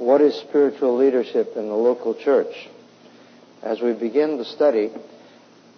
[0.00, 2.68] what is spiritual leadership in the local church?
[3.62, 4.90] As we begin the study,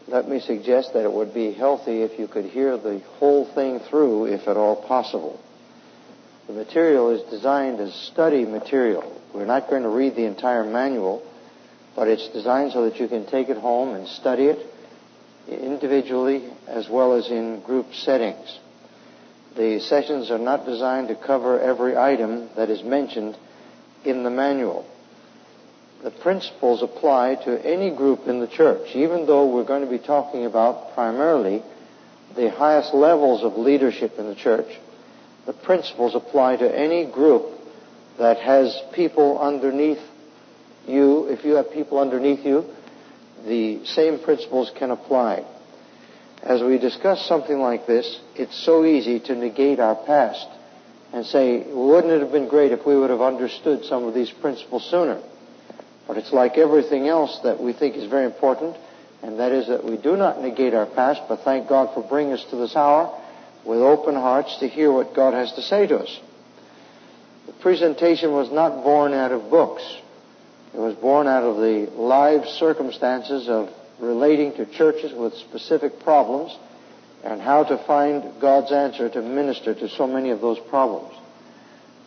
[0.06, 3.80] let me suggest that it would be healthy if you could hear the whole thing
[3.80, 5.40] through, if at all possible.
[6.46, 9.20] The material is designed as study material.
[9.34, 11.26] We're not going to read the entire manual,
[11.96, 14.66] but it's designed so that you can take it home and study it
[15.48, 18.58] individually as well as in group settings.
[19.56, 23.36] The sessions are not designed to cover every item that is mentioned
[24.04, 24.86] in the manual.
[26.02, 30.04] The principles apply to any group in the church, even though we're going to be
[30.04, 31.62] talking about primarily
[32.34, 34.66] the highest levels of leadership in the church.
[35.46, 37.44] The principles apply to any group
[38.18, 40.00] that has people underneath
[40.86, 41.26] you.
[41.26, 42.64] If you have people underneath you,
[43.46, 45.44] the same principles can apply.
[46.42, 50.48] As we discuss something like this, it's so easy to negate our past
[51.12, 54.30] and say, wouldn't it have been great if we would have understood some of these
[54.30, 55.22] principles sooner?
[56.06, 58.76] But it's like everything else that we think is very important,
[59.22, 62.32] and that is that we do not negate our past, but thank God for bringing
[62.32, 63.18] us to this hour
[63.64, 66.20] with open hearts to hear what God has to say to us.
[67.46, 69.82] The presentation was not born out of books.
[70.74, 73.68] It was born out of the live circumstances of
[74.00, 76.56] relating to churches with specific problems
[77.24, 81.14] and how to find God's answer to minister to so many of those problems.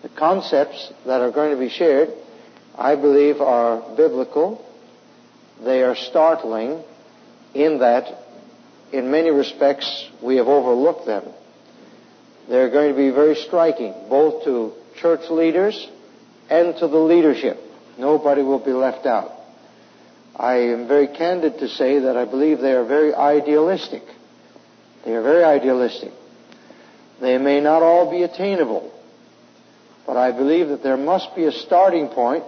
[0.01, 2.09] The concepts that are going to be shared,
[2.77, 4.63] I believe, are biblical.
[5.63, 6.83] They are startling
[7.53, 8.23] in that,
[8.91, 11.23] in many respects, we have overlooked them.
[12.49, 15.89] They're going to be very striking, both to church leaders
[16.49, 17.57] and to the leadership.
[17.97, 19.31] Nobody will be left out.
[20.35, 24.03] I am very candid to say that I believe they are very idealistic.
[25.05, 26.11] They are very idealistic.
[27.21, 28.91] They may not all be attainable,
[30.05, 32.43] but I believe that there must be a starting point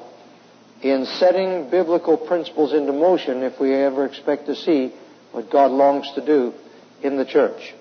[0.81, 4.94] in setting biblical principles into motion if we ever expect to see
[5.31, 6.53] what God longs to do
[7.01, 7.73] in the church.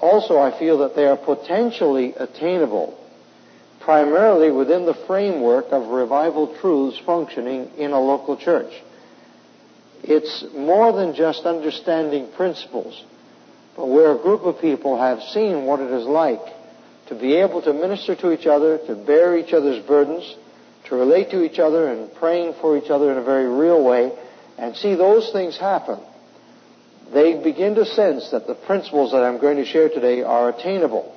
[0.00, 2.98] Also, I feel that they are potentially attainable
[3.80, 8.72] primarily within the framework of revival truths functioning in a local church.
[10.02, 13.02] It's more than just understanding principles,
[13.76, 16.40] but where a group of people have seen what it is like
[17.08, 20.36] to be able to minister to each other, to bear each other's burdens,
[20.88, 24.12] to relate to each other and praying for each other in a very real way,
[24.58, 25.98] and see those things happen,
[27.12, 31.14] they begin to sense that the principles that I'm going to share today are attainable.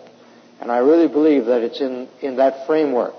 [0.60, 3.14] And I really believe that it's in, in that framework.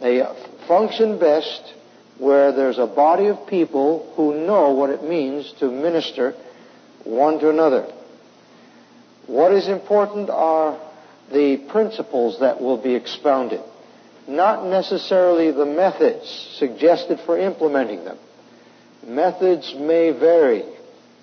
[0.00, 0.22] They
[0.68, 1.74] function best
[2.18, 6.34] where there's a body of people who know what it means to minister
[7.04, 7.92] one to another.
[9.26, 10.78] What is important are
[11.32, 13.60] the principles that will be expounded,
[14.28, 16.28] not necessarily the methods
[16.58, 18.18] suggested for implementing them.
[19.06, 20.64] Methods may vary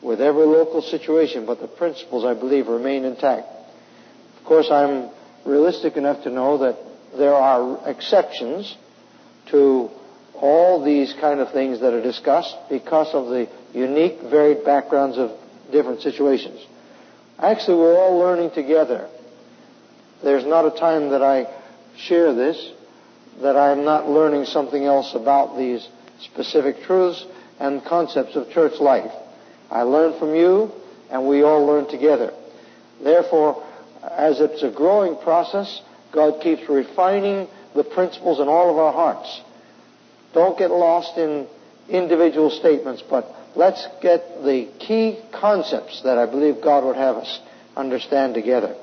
[0.02, 3.48] with every local situation, but the principles, I believe, remain intact.
[4.38, 5.10] Of course, I'm
[5.46, 6.78] realistic enough to know that
[7.18, 8.76] there are exceptions
[9.48, 9.90] to
[10.36, 15.32] all these kind of things that are discussed because of the unique, varied backgrounds of
[15.72, 16.60] different situations.
[17.42, 19.10] Actually, we're all learning together.
[20.24, 21.48] There's not a time that I
[21.98, 22.72] share this
[23.42, 25.88] that I'm not learning something else about these
[26.20, 27.26] specific truths
[27.60, 29.12] and concepts of church life.
[29.72, 30.72] I learn from you,
[31.10, 32.34] and we all learn together.
[33.02, 33.66] Therefore,
[34.04, 39.42] as it's a growing process, God keeps refining the principles in all of our hearts.
[40.34, 41.48] Don't get lost in
[41.88, 43.26] individual statements, but
[43.56, 47.40] let's get the key concepts that I believe God would have us
[47.76, 48.76] understand together.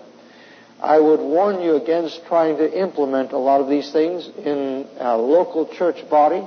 [0.81, 5.17] I would warn you against trying to implement a lot of these things in a
[5.17, 6.47] local church body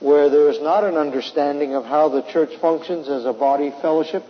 [0.00, 4.24] where there is not an understanding of how the church functions as a body fellowship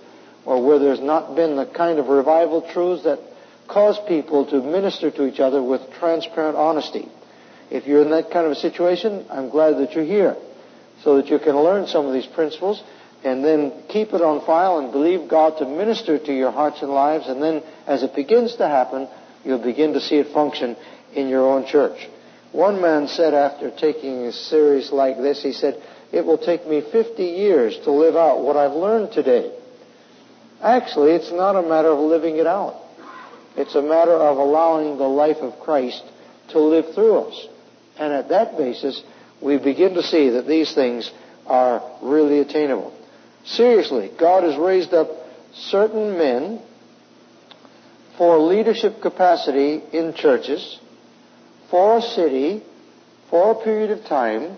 [0.44, 3.18] or where there's not been the kind of revival truths that
[3.68, 7.08] cause people to minister to each other with transparent honesty.
[7.70, 10.36] If you're in that kind of a situation, I'm glad that you're here
[11.02, 12.82] so that you can learn some of these principles
[13.24, 16.90] and then keep it on file and believe God to minister to your hearts and
[16.90, 17.28] lives.
[17.28, 19.08] And then as it begins to happen,
[19.44, 20.76] you'll begin to see it function
[21.14, 22.08] in your own church.
[22.50, 25.82] One man said after taking a series like this, he said,
[26.12, 29.56] it will take me 50 years to live out what I've learned today.
[30.60, 32.80] Actually, it's not a matter of living it out.
[33.56, 36.02] It's a matter of allowing the life of Christ
[36.50, 37.48] to live through us.
[37.98, 39.02] And at that basis,
[39.40, 41.10] we begin to see that these things
[41.46, 42.92] are really attainable.
[43.44, 45.08] Seriously, God has raised up
[45.54, 46.60] certain men
[48.16, 50.78] for leadership capacity in churches,
[51.70, 52.62] for a city,
[53.30, 54.56] for a period of time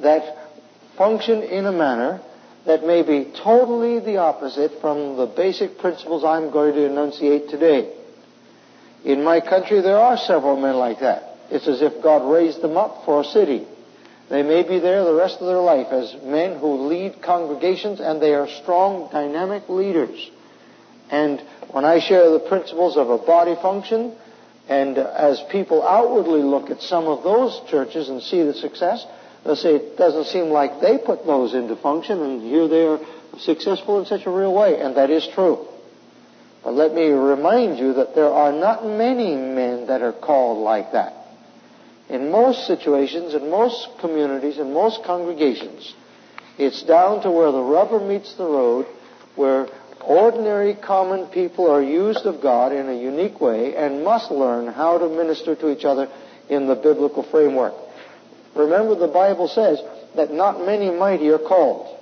[0.00, 0.36] that
[0.96, 2.20] function in a manner
[2.66, 7.94] that may be totally the opposite from the basic principles I'm going to enunciate today.
[9.04, 11.36] In my country, there are several men like that.
[11.50, 13.66] It's as if God raised them up for a city.
[14.30, 18.20] They may be there the rest of their life as men who lead congregations, and
[18.20, 20.30] they are strong, dynamic leaders.
[21.10, 21.40] And
[21.70, 24.14] when I share the principles of a body function,
[24.68, 29.06] and as people outwardly look at some of those churches and see the success,
[29.44, 33.00] they'll say it doesn't seem like they put those into function, and here they are
[33.38, 35.66] successful in such a real way, and that is true.
[36.62, 40.92] But let me remind you that there are not many men that are called like
[40.92, 41.17] that.
[42.08, 45.94] In most situations, in most communities, in most congregations,
[46.56, 48.86] it's down to where the rubber meets the road,
[49.36, 49.68] where
[50.00, 54.98] ordinary common people are used of God in a unique way and must learn how
[54.98, 56.08] to minister to each other
[56.48, 57.74] in the biblical framework.
[58.56, 59.80] Remember the Bible says
[60.16, 61.96] that not many mighty are called.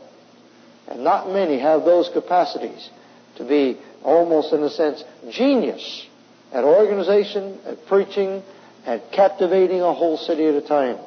[0.88, 2.90] And not many have those capacities
[3.36, 6.06] to be almost in a sense genius
[6.52, 8.42] at organization, at preaching,
[8.86, 10.98] at captivating a whole city at a time.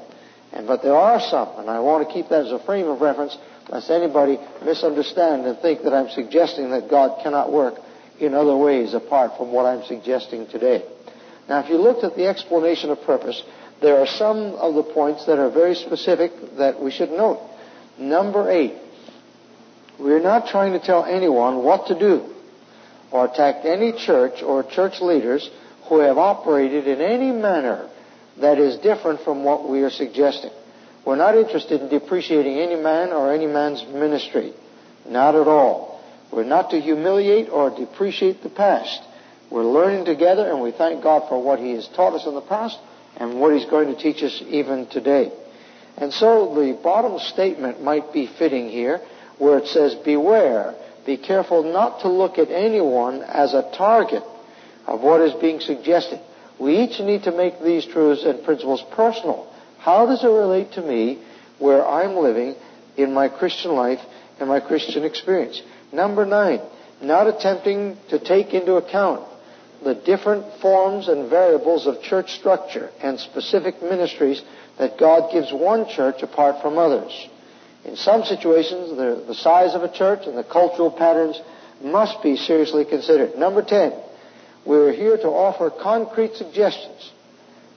[0.52, 3.02] And but there are some, and I want to keep that as a frame of
[3.02, 3.38] reference,
[3.70, 7.76] lest anybody misunderstand and think that I'm suggesting that God cannot work
[8.20, 10.84] in other ways apart from what I'm suggesting today.
[11.48, 13.42] Now, if you looked at the explanation of purpose,
[13.82, 17.40] there are some of the points that are very specific that we should note.
[17.98, 18.74] Number eight,
[20.00, 22.34] we're not trying to tell anyone what to do
[23.12, 25.50] or attack any church or church leaders
[25.90, 27.90] who have operated in any manner
[28.40, 30.52] that is different from what we are suggesting.
[31.06, 34.54] We're not interested in depreciating any man or any man's ministry.
[35.08, 36.02] Not at all.
[36.32, 39.02] We're not to humiliate or depreciate the past.
[39.50, 42.42] We're learning together and we thank God for what He has taught us in the
[42.42, 42.78] past
[43.18, 45.32] and what He's going to teach us even today.
[45.98, 49.02] And so the bottom statement might be fitting here
[49.40, 50.76] where it says, beware,
[51.06, 54.22] be careful not to look at anyone as a target
[54.90, 56.20] of what is being suggested.
[56.60, 59.48] We each need to make these truths and principles personal.
[59.78, 61.22] How does it relate to me
[61.60, 62.56] where I'm living
[62.98, 64.00] in my Christian life
[64.40, 65.62] and my Christian experience?
[65.94, 66.60] Number nine,
[67.02, 69.28] not attempting to take into account
[69.84, 74.42] the different forms and variables of church structure and specific ministries
[74.78, 77.14] that God gives one church apart from others.
[77.86, 81.40] In some situations, the, size of a church and the cultural patterns
[81.82, 83.38] must be seriously considered.
[83.38, 83.94] Number 10,
[84.70, 87.12] we're here to offer concrete suggestions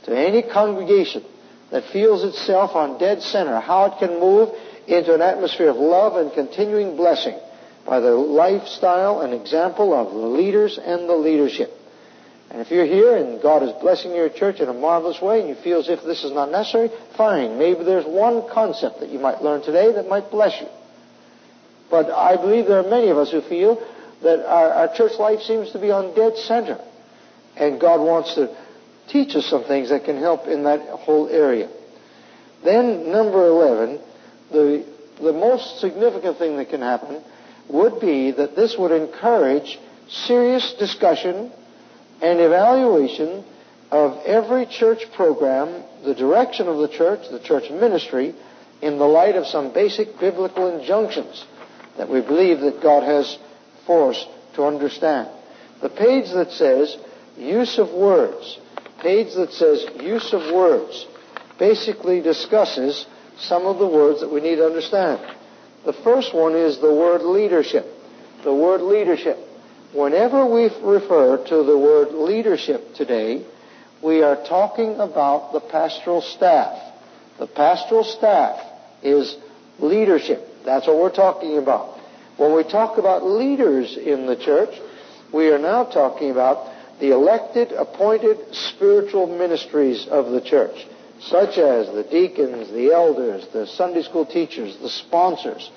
[0.05, 1.25] to any congregation
[1.71, 4.51] that feels itself on dead center how it can move
[4.87, 7.39] into an atmosphere of love and continuing blessing
[7.87, 11.71] by the lifestyle and example of the leaders and the leadership.
[12.51, 15.49] And if you're here and God is blessing your church in a marvelous way and
[15.49, 17.59] you feel as if this is not necessary, fine.
[17.59, 20.69] Maybe there's one concept that you might learn today that might bless you.
[21.91, 23.83] But I believe there are many of us who feel
[24.23, 26.81] that our, our church life seems to be on dead center.
[27.57, 28.57] And God wants to
[29.09, 31.69] teach us some things that can help in that whole area.
[32.65, 34.01] Then, number 11,
[34.53, 34.87] the,
[35.21, 37.23] the most significant thing that can happen
[37.69, 39.79] would be that this would encourage
[40.09, 41.53] serious discussion
[42.21, 43.45] and evaluation
[43.91, 48.35] of every church program, the direction of the church, the church ministry,
[48.81, 51.45] in the light of some basic biblical injunctions
[51.97, 53.39] that we believe that God has
[53.87, 54.25] force
[54.55, 55.29] to understand.
[55.81, 56.97] The page that says
[57.37, 58.59] use of words,
[59.01, 61.07] page that says use of words,
[61.59, 63.07] basically discusses
[63.39, 65.21] some of the words that we need to understand.
[65.85, 67.87] The first one is the word leadership.
[68.45, 69.39] The word leadership.
[69.93, 73.45] Whenever we refer to the word leadership today,
[74.03, 76.79] we are talking about the pastoral staff.
[77.39, 78.61] The pastoral staff
[79.03, 79.37] is
[79.79, 80.47] leadership.
[80.65, 81.92] That's what we're talking about.
[82.43, 84.75] When we talk about leaders in the church,
[85.33, 90.75] we are now talking about the elected, appointed spiritual ministries of the church,
[91.21, 95.71] such as the deacons, the elders, the Sunday school teachers, the sponsors,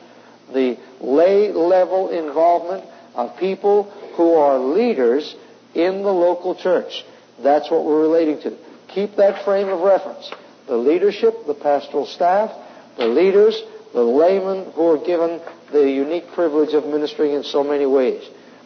[0.51, 3.83] the lay level involvement of people
[4.15, 5.35] who are leaders
[5.75, 7.05] in the local church.
[7.43, 8.57] That's what we're relating to.
[8.87, 10.31] Keep that frame of reference.
[10.65, 12.49] The leadership, the pastoral staff,
[12.97, 13.61] the leaders,
[13.93, 15.39] the laymen who are given
[15.71, 18.23] the unique privilege of ministering in so many ways.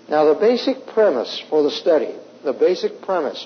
[0.10, 2.13] Now, the basic premise for the study,
[2.44, 3.46] the basic premise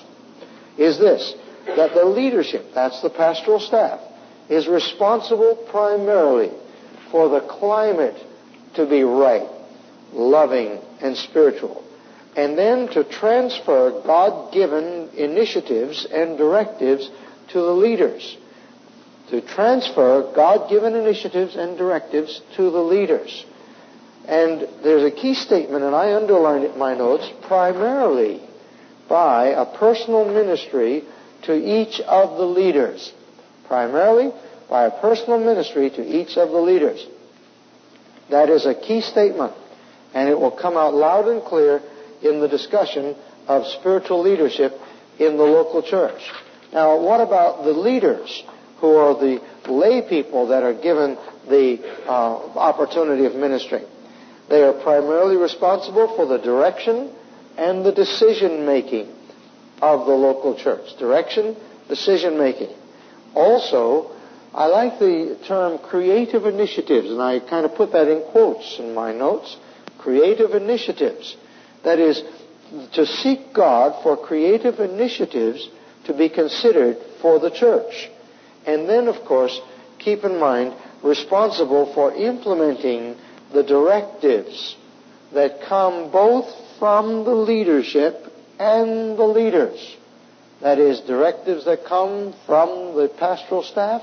[0.78, 1.34] is this
[1.66, 4.00] that the leadership, that's the pastoral staff,
[4.48, 6.50] is responsible primarily
[7.10, 8.16] for the climate
[8.74, 9.48] to be right,
[10.12, 11.82] loving, and spiritual.
[12.36, 17.08] And then to transfer God given initiatives and directives
[17.50, 18.36] to the leaders.
[19.30, 23.44] To transfer God-given initiatives and directives to the leaders.
[24.26, 28.40] And there's a key statement, and I underlined it in my notes, primarily
[29.08, 31.04] by a personal ministry
[31.42, 33.12] to each of the leaders.
[33.66, 34.32] Primarily
[34.68, 37.06] by a personal ministry to each of the leaders.
[38.30, 39.52] That is a key statement,
[40.14, 41.82] and it will come out loud and clear
[42.22, 43.14] in the discussion
[43.46, 44.72] of spiritual leadership
[45.18, 46.20] in the local church.
[46.72, 48.42] Now, what about the leaders
[48.78, 49.40] who are the
[49.70, 51.16] lay people that are given
[51.48, 53.84] the uh, opportunity of ministering?
[54.48, 57.14] They are primarily responsible for the direction
[57.56, 59.08] and the decision making
[59.80, 60.96] of the local church.
[60.98, 61.56] Direction,
[61.88, 62.74] decision making.
[63.34, 64.10] Also,
[64.52, 68.94] I like the term creative initiatives, and I kind of put that in quotes in
[68.94, 69.56] my notes.
[69.98, 71.36] Creative initiatives.
[71.82, 72.22] That is,
[72.92, 75.68] to seek God for creative initiatives
[76.04, 78.10] to be considered for the church.
[78.66, 79.60] And then, of course,
[79.98, 83.16] keep in mind, responsible for implementing
[83.52, 84.76] the directives
[85.32, 86.46] that come both
[86.78, 88.26] from the leadership
[88.58, 89.96] and the leaders.
[90.60, 94.02] That is, directives that come from the pastoral staff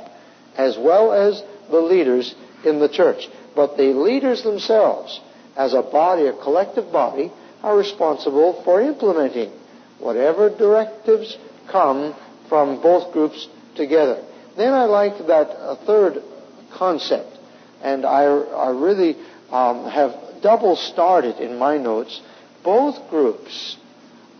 [0.57, 3.27] as well as the leaders in the church.
[3.55, 5.19] But the leaders themselves,
[5.55, 7.31] as a body, a collective body,
[7.63, 9.51] are responsible for implementing
[9.99, 11.37] whatever directives
[11.71, 12.15] come
[12.49, 14.23] from both groups together.
[14.61, 16.21] Then I like that uh, third
[16.73, 17.35] concept,
[17.81, 19.15] and I, I really
[19.49, 20.13] um, have
[20.43, 22.21] double started in my notes.
[22.63, 23.77] Both groups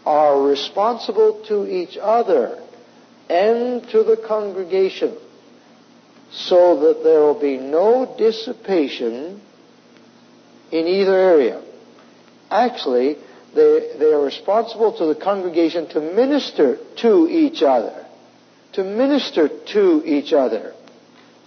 [0.06, 2.62] are responsible to each other
[3.32, 5.18] and to the congregation
[6.30, 9.42] so that there will be no dissipation
[10.72, 11.64] in either area.
[12.52, 13.16] Actually,
[13.56, 18.01] they, they are responsible to the congregation to minister to each other.
[18.74, 20.74] To minister to each other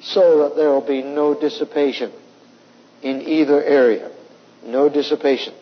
[0.03, 2.13] so that there will be no dissipation
[3.03, 4.11] in either area.
[4.65, 5.55] No dissipation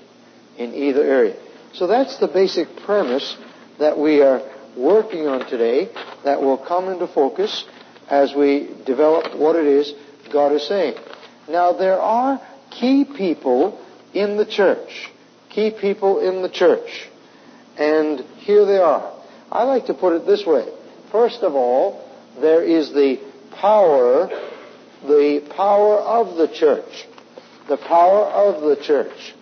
[0.58, 1.36] in either area.
[1.74, 3.36] So that's the basic premise
[3.78, 4.42] that we are
[4.76, 5.88] working on today
[6.24, 7.64] that will come into focus
[8.08, 9.94] as we develop what it is
[10.32, 10.94] God is saying.
[11.48, 12.40] Now, there are
[12.70, 13.78] key people
[14.14, 15.10] in the church.
[15.50, 17.08] Key people in the church.
[17.76, 19.12] And here they are.
[19.50, 20.66] I like to put it this way.
[21.12, 22.08] First of all,
[22.40, 23.20] there is the
[23.60, 24.28] power,
[25.06, 27.06] the power of the church.
[27.68, 29.34] The power of the church.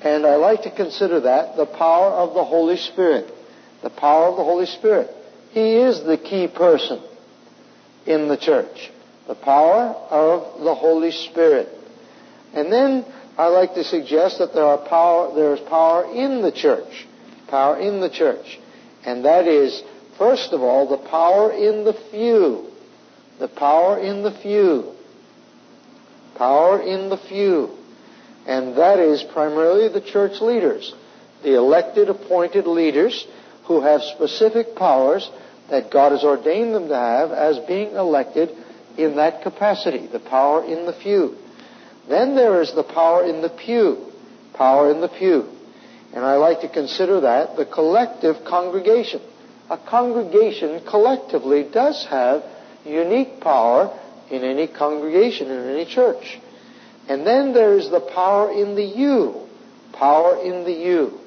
[0.00, 3.32] And I like to consider that the power of the Holy Spirit.
[3.82, 5.10] The power of the Holy Spirit.
[5.50, 7.02] He is the key person
[8.06, 8.90] in the church.
[9.26, 11.68] The power of the Holy Spirit.
[12.52, 13.04] And then
[13.36, 17.06] I like to suggest that there are power, there is power in the church.
[17.48, 18.60] Power in the church.
[19.04, 19.82] And that is,
[20.18, 22.70] first of all, the power in the few.
[23.38, 24.92] The power in the few.
[26.36, 27.70] Power in the few.
[28.46, 30.94] And that is primarily the church leaders.
[31.42, 33.26] The elected, appointed leaders
[33.64, 35.30] who have specific powers
[35.70, 38.50] that God has ordained them to have as being elected
[38.98, 41.36] in that capacity, the power in the few.
[42.08, 44.12] Then there is the power in the pew,
[44.52, 45.48] power in the pew.
[46.12, 49.20] And I like to consider that the collective congregation.
[49.70, 52.42] A congregation collectively does have
[52.84, 53.98] unique power
[54.30, 56.38] in any congregation, in any church.
[57.08, 59.46] And then there is the power in the you,
[59.92, 61.18] power in the you.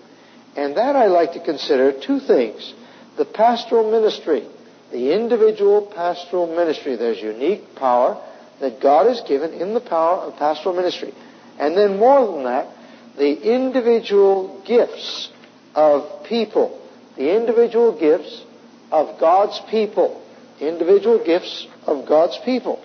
[0.56, 2.74] And that I like to consider two things
[3.18, 4.48] the pastoral ministry,
[4.92, 6.96] the individual pastoral ministry.
[6.96, 8.24] There's unique power
[8.60, 11.14] that God has given in the power of pastoral ministry.
[11.60, 12.76] And then more than that,
[13.18, 15.30] the individual gifts
[15.74, 16.80] of people,
[17.18, 18.44] the individual gifts
[18.92, 20.24] of God's people,
[20.60, 22.84] individual gifts of God's people.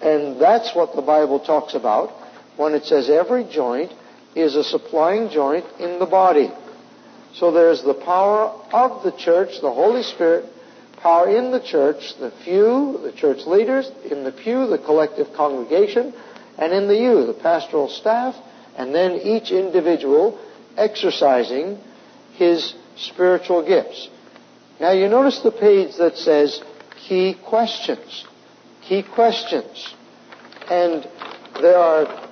[0.00, 2.10] And that's what the Bible talks about
[2.56, 3.92] when it says every joint
[4.34, 6.50] is a supplying joint in the body.
[7.34, 10.46] So there's the power of the church, the Holy Spirit,
[11.02, 16.14] power in the church, the few, the church leaders, in the pew, the collective congregation,
[16.58, 18.34] and in the you, the pastoral staff,
[18.76, 20.38] and then each individual
[20.76, 21.78] exercising
[22.36, 24.08] his spiritual gifts.
[24.80, 26.62] Now you notice the page that says
[27.08, 28.24] key questions.
[28.82, 29.94] Key questions.
[30.68, 31.08] And
[31.60, 32.28] there are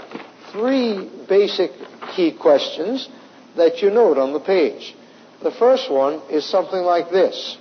[0.53, 1.71] three basic
[2.15, 3.09] key questions
[3.57, 4.95] that you note on the page.
[5.43, 7.59] The first one is something like this.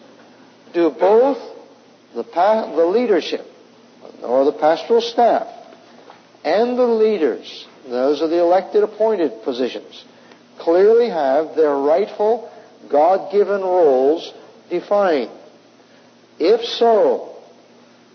[0.74, 1.38] Do both
[2.16, 3.46] the, pa- the leadership,
[4.22, 5.48] or the pastoral staff,
[6.44, 10.06] and the leaders, those are the elected appointed positions,
[10.63, 12.50] clearly have their rightful
[12.89, 14.34] God-given roles
[14.70, 15.32] defined?
[16.39, 17.34] If so,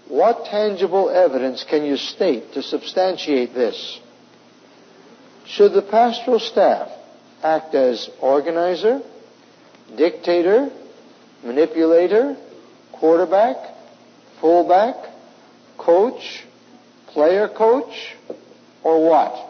[0.09, 4.01] What tangible evidence can you state to substantiate this?
[5.45, 6.91] Should the pastoral staff
[7.43, 9.03] act as organizer,
[9.97, 10.71] dictator,
[11.45, 12.37] manipulator,
[12.93, 13.57] quarterback,
[14.41, 14.97] fullback,
[15.77, 16.45] coach,
[17.09, 18.17] player coach,
[18.83, 19.48] or what?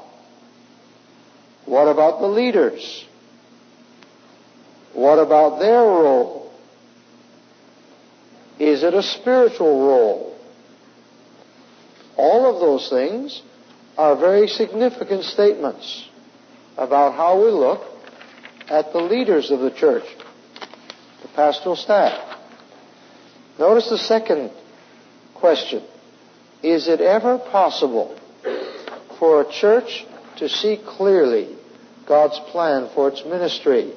[1.69, 3.05] What about the leaders?
[4.95, 6.51] What about their role?
[8.59, 10.35] Is it a spiritual role?
[12.17, 13.43] All of those things
[13.99, 16.09] are very significant statements
[16.79, 17.83] about how we look
[18.71, 20.07] at the leaders of the church,
[21.21, 22.39] the pastoral staff.
[23.59, 24.53] Notice the second
[25.35, 25.83] question.
[26.63, 28.19] Is it ever possible
[29.19, 30.07] for a church
[30.39, 31.58] to see clearly
[32.09, 33.93] God's plan for its ministry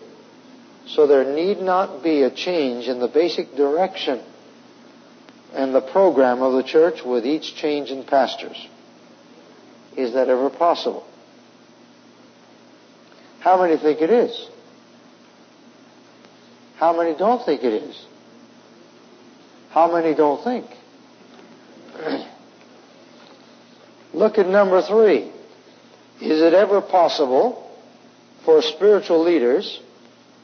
[0.85, 4.21] so there need not be a change in the basic direction
[5.53, 8.67] and the program of the church with each change in pastors?
[9.95, 11.05] Is that ever possible?
[13.39, 14.49] How many think it is?
[16.77, 18.05] How many don't think it is?
[19.69, 20.65] How many don't think?
[24.13, 25.31] Look at number three.
[26.21, 27.70] Is it ever possible
[28.45, 29.79] for spiritual leaders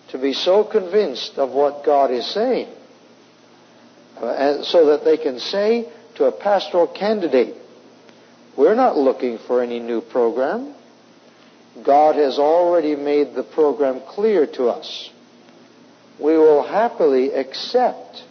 [0.09, 2.69] to be so convinced of what God is saying
[4.17, 7.55] uh, so that they can say to a pastoral candidate,
[8.57, 10.73] we're not looking for any new program.
[11.85, 15.11] God has already made the program clear to us.
[16.19, 18.23] We will happily accept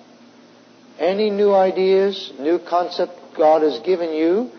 [0.99, 4.51] any new ideas, new concept God has given you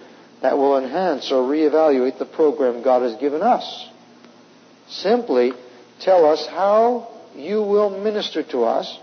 [0.41, 3.89] that will enhance or reevaluate the program God has given us.
[4.89, 5.51] Simply
[5.99, 8.97] tell us how you will minister to us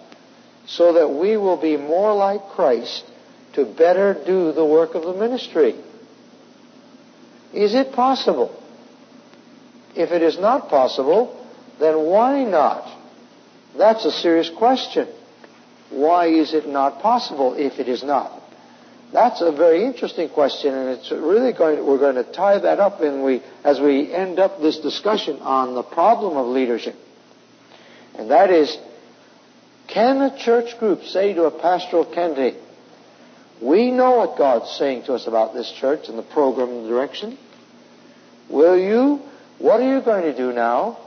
[0.66, 3.04] so that we will be more like Christ
[3.54, 5.74] to better do the work of the ministry.
[7.52, 8.60] Is it possible?
[9.94, 11.46] If it is not possible,
[11.78, 12.90] then why not?
[13.76, 15.08] That's a serious question.
[15.90, 18.32] Why is it not possible if it is not?
[19.14, 21.86] That's a very interesting question, and it's really going.
[21.86, 25.76] We're going to tie that up in we as we end up this discussion on
[25.76, 26.96] the problem of leadership,
[28.18, 28.76] and that is,
[29.86, 32.56] can a church group say to a pastoral candidate,
[33.62, 36.88] "We know what God's saying to us about this church and the program and the
[36.88, 37.38] direction.
[38.48, 39.20] Will you?
[39.60, 40.98] What are you going to do now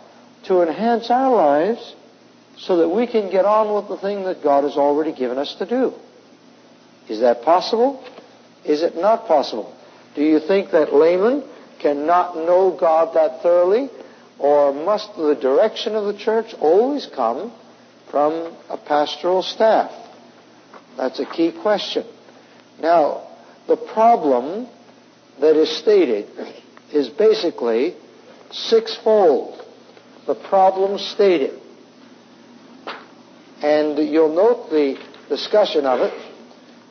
[0.43, 1.93] to enhance our lives
[2.56, 5.54] so that we can get on with the thing that God has already given us
[5.56, 5.93] to do?"
[7.10, 8.04] Is that possible?
[8.65, 9.74] Is it not possible?
[10.15, 11.43] Do you think that laymen
[11.80, 13.89] cannot know God that thoroughly?
[14.39, 17.54] Or must the direction of the church always come
[18.12, 19.91] from a pastoral staff?
[20.98, 22.06] That's a key question.
[22.82, 23.28] Now,
[23.67, 24.67] the problem
[25.39, 26.28] that is stated
[26.91, 27.96] is basically
[28.52, 29.63] sixfold.
[30.26, 31.60] The problem stated.
[33.62, 36.26] And you'll note the discussion of it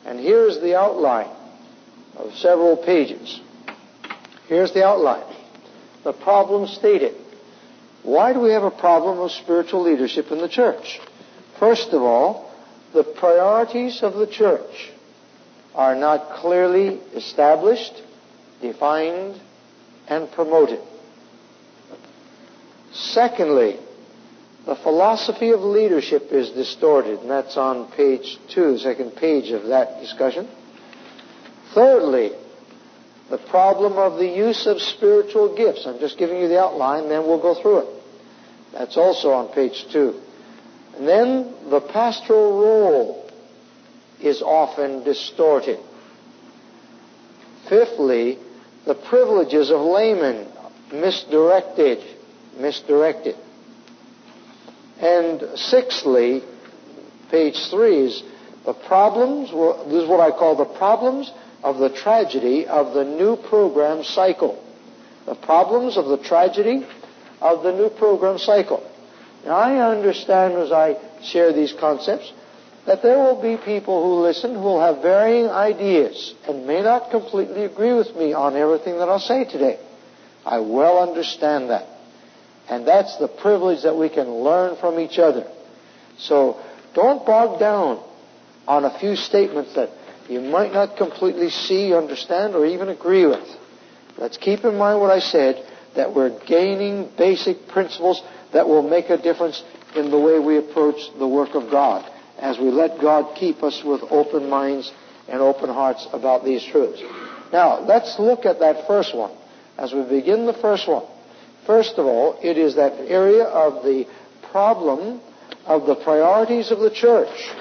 [0.07, 1.29] and here's the outline
[2.15, 3.41] of several pages.
[4.47, 5.25] Here's the outline.
[6.05, 7.13] The problem stated.
[8.03, 11.01] Why do we have a problem of spiritual leadership in the church?
[11.59, 12.49] First of all,
[12.93, 14.91] the priorities of the church
[15.75, 18.01] are not clearly established,
[18.61, 19.39] defined,
[20.07, 20.79] and promoted.
[22.93, 23.77] Secondly,
[24.67, 30.01] the philosophy of leadership is distorted, and that's on page two, second page of that
[30.01, 30.45] discussion.
[31.73, 32.33] Thirdly,
[33.29, 35.85] the problem of the use of spiritual gifts.
[35.85, 38.03] I'm just giving you the outline, then we'll go through it.
[38.73, 40.19] That's also on page two.
[40.97, 43.31] And then the pastoral role
[44.19, 45.79] is often distorted.
[47.69, 48.37] Fifthly,
[48.85, 50.45] the privileges of laymen
[50.91, 51.99] misdirected,
[52.57, 53.35] misdirected.
[54.99, 56.41] And sixthly,
[57.29, 58.23] page three is
[58.65, 59.49] the problems,
[59.91, 61.31] this is what I call the problems
[61.63, 64.63] of the tragedy of the new program cycle.
[65.25, 66.85] The problems of the tragedy
[67.41, 68.89] of the new program cycle.
[69.45, 72.31] Now I understand as I share these concepts
[72.85, 77.11] that there will be people who listen who will have varying ideas and may not
[77.11, 79.79] completely agree with me on everything that I'll say today.
[80.45, 81.85] I well understand that.
[82.69, 85.49] And that's the privilege that we can learn from each other.
[86.17, 86.61] So
[86.93, 88.03] don't bog down
[88.67, 89.89] on a few statements that
[90.29, 93.47] you might not completely see, understand, or even agree with.
[94.17, 99.09] Let's keep in mind what I said, that we're gaining basic principles that will make
[99.09, 99.63] a difference
[99.95, 103.81] in the way we approach the work of God as we let God keep us
[103.83, 104.91] with open minds
[105.27, 107.01] and open hearts about these truths.
[107.51, 109.35] Now, let's look at that first one.
[109.77, 111.05] As we begin the first one,
[111.67, 114.07] first of all, it is that area of the
[114.51, 115.21] problem
[115.65, 117.51] of the priorities of the church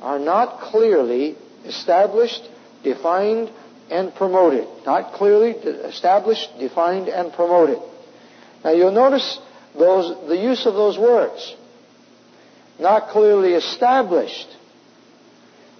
[0.00, 2.42] are not clearly established,
[2.82, 3.50] defined,
[3.90, 4.66] and promoted.
[4.84, 7.78] Not clearly established, defined, and promoted.
[8.64, 9.38] Now you'll notice
[9.78, 11.54] those, the use of those words.
[12.80, 14.48] Not clearly established,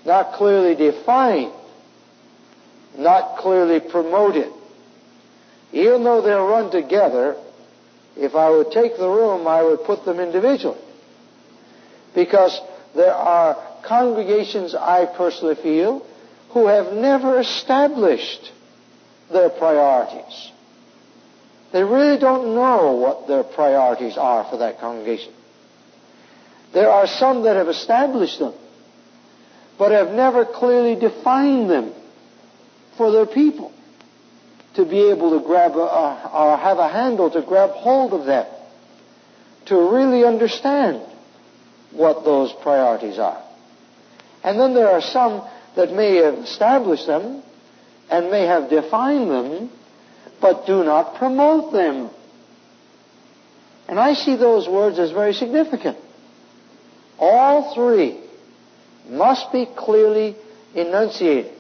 [0.04, 1.52] not clearly defined,
[2.96, 4.52] not clearly promoted.
[5.72, 7.36] Even though they'll run together,
[8.16, 10.80] if I would take the room, I would put them individually.
[12.14, 12.58] Because
[12.94, 16.04] there are congregations, I personally feel,
[16.50, 18.52] who have never established
[19.30, 20.50] their priorities.
[21.72, 25.34] They really don't know what their priorities are for that congregation.
[26.72, 28.54] There are some that have established them,
[29.78, 31.92] but have never clearly defined them
[32.96, 33.72] for their people
[34.76, 38.46] to be able to grab or have a handle to grab hold of them,
[39.66, 41.02] to really understand
[41.92, 43.42] what those priorities are.
[44.44, 47.42] And then there are some that may have established them
[48.10, 49.70] and may have defined them,
[50.40, 52.10] but do not promote them.
[53.88, 55.96] And I see those words as very significant.
[57.18, 58.20] All three
[59.08, 60.36] must be clearly
[60.74, 61.52] enunciated.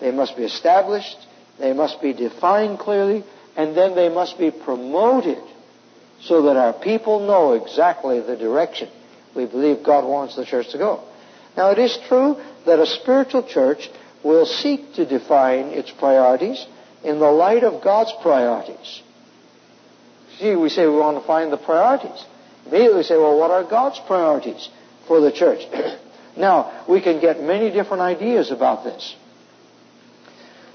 [0.00, 1.18] They must be established,
[1.58, 3.24] they must be defined clearly,
[3.56, 5.38] and then they must be promoted
[6.22, 8.88] so that our people know exactly the direction
[9.34, 11.02] we believe God wants the church to go.
[11.56, 12.36] Now it is true
[12.66, 13.88] that a spiritual church
[14.22, 16.64] will seek to define its priorities
[17.02, 19.02] in the light of God's priorities.
[20.38, 22.24] See, we say we want to find the priorities.
[22.66, 24.68] Immediately we say, well, what are God's priorities
[25.06, 25.60] for the church?
[26.36, 29.16] now, we can get many different ideas about this.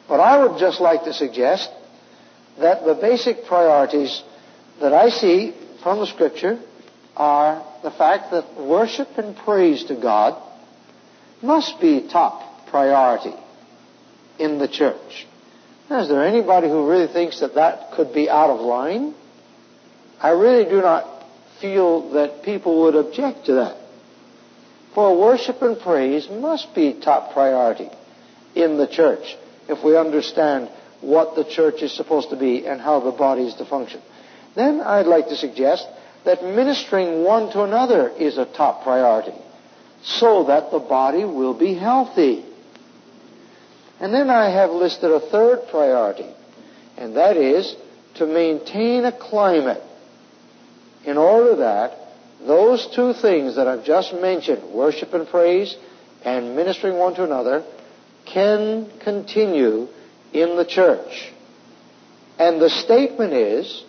[0.07, 1.69] But I would just like to suggest
[2.59, 4.23] that the basic priorities
[4.79, 6.59] that I see from the Scripture
[7.15, 10.41] are the fact that worship and praise to God
[11.41, 13.33] must be top priority
[14.39, 15.27] in the church.
[15.89, 19.13] Now, is there anybody who really thinks that that could be out of line?
[20.19, 21.25] I really do not
[21.61, 23.77] feel that people would object to that.
[24.93, 27.89] For worship and praise must be top priority
[28.55, 29.37] in the church
[29.69, 30.69] if we understand
[31.01, 34.01] what the church is supposed to be and how the body is to function.
[34.55, 35.87] Then I'd like to suggest
[36.25, 39.33] that ministering one to another is a top priority
[40.03, 42.43] so that the body will be healthy.
[43.99, 46.29] And then I have listed a third priority,
[46.97, 47.75] and that is
[48.15, 49.81] to maintain a climate
[51.05, 51.97] in order that
[52.45, 55.75] those two things that I've just mentioned, worship and praise
[56.23, 57.63] and ministering one to another,
[58.33, 59.87] can continue
[60.33, 61.31] in the church.
[62.37, 63.83] And the statement is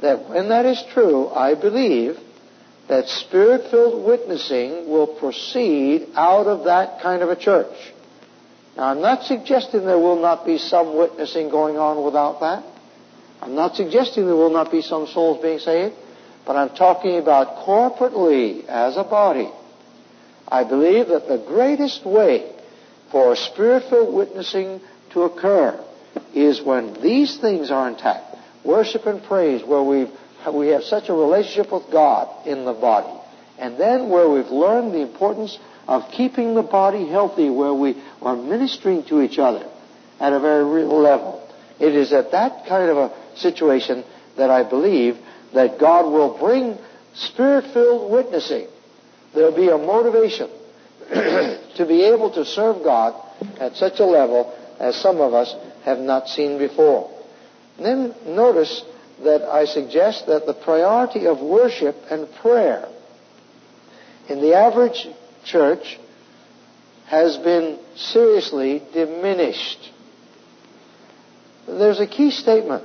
[0.00, 2.18] that when that is true, I believe
[2.88, 7.74] that spirit filled witnessing will proceed out of that kind of a church.
[8.76, 12.64] Now, I'm not suggesting there will not be some witnessing going on without that.
[13.40, 15.94] I'm not suggesting there will not be some souls being saved,
[16.44, 19.50] but I'm talking about corporately as a body.
[20.48, 22.53] I believe that the greatest way
[23.10, 24.80] for spirit filled witnessing
[25.12, 25.82] to occur
[26.34, 28.36] is when these things are intact.
[28.64, 30.10] Worship and praise, where we've
[30.52, 33.20] we have such a relationship with God in the body.
[33.58, 38.36] And then where we've learned the importance of keeping the body healthy, where we are
[38.36, 39.66] ministering to each other
[40.20, 41.48] at a very real level.
[41.80, 44.04] It is at that kind of a situation
[44.36, 45.16] that I believe
[45.54, 46.78] that God will bring
[47.14, 48.66] spirit-filled witnessing.
[49.34, 50.50] There'll be a motivation
[51.76, 53.14] to be able to serve God
[53.58, 57.10] at such a level as some of us have not seen before.
[57.78, 58.82] Then notice
[59.22, 62.88] that I suggest that the priority of worship and prayer
[64.28, 65.06] in the average
[65.44, 65.98] church
[67.06, 69.92] has been seriously diminished.
[71.66, 72.84] There's a key statement.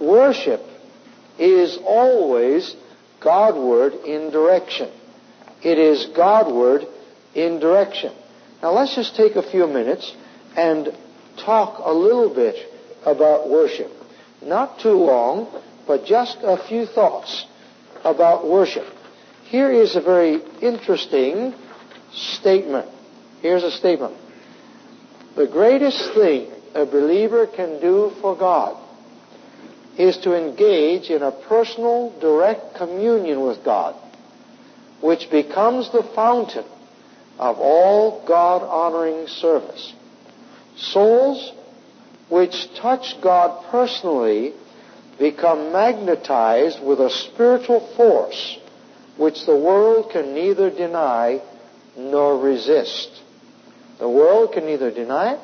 [0.00, 0.62] Worship
[1.38, 2.74] is always
[3.20, 4.90] Godward in direction.
[5.62, 6.86] It is Godward
[7.38, 8.12] in direction.
[8.62, 10.14] Now let's just take a few minutes
[10.56, 10.88] and
[11.36, 12.56] talk a little bit
[13.04, 13.90] about worship.
[14.42, 15.48] Not too long,
[15.86, 17.46] but just a few thoughts
[18.04, 18.86] about worship.
[19.44, 21.54] Here is a very interesting
[22.12, 22.88] statement.
[23.40, 24.16] Here's a statement.
[25.36, 28.76] The greatest thing a believer can do for God
[29.96, 33.94] is to engage in a personal, direct communion with God,
[35.00, 36.64] which becomes the fountain
[37.38, 39.92] of all God honoring service.
[40.76, 41.52] Souls
[42.28, 44.52] which touch God personally
[45.18, 48.58] become magnetized with a spiritual force
[49.16, 51.42] which the world can neither deny
[51.96, 53.10] nor resist.
[53.98, 55.40] The world can neither deny it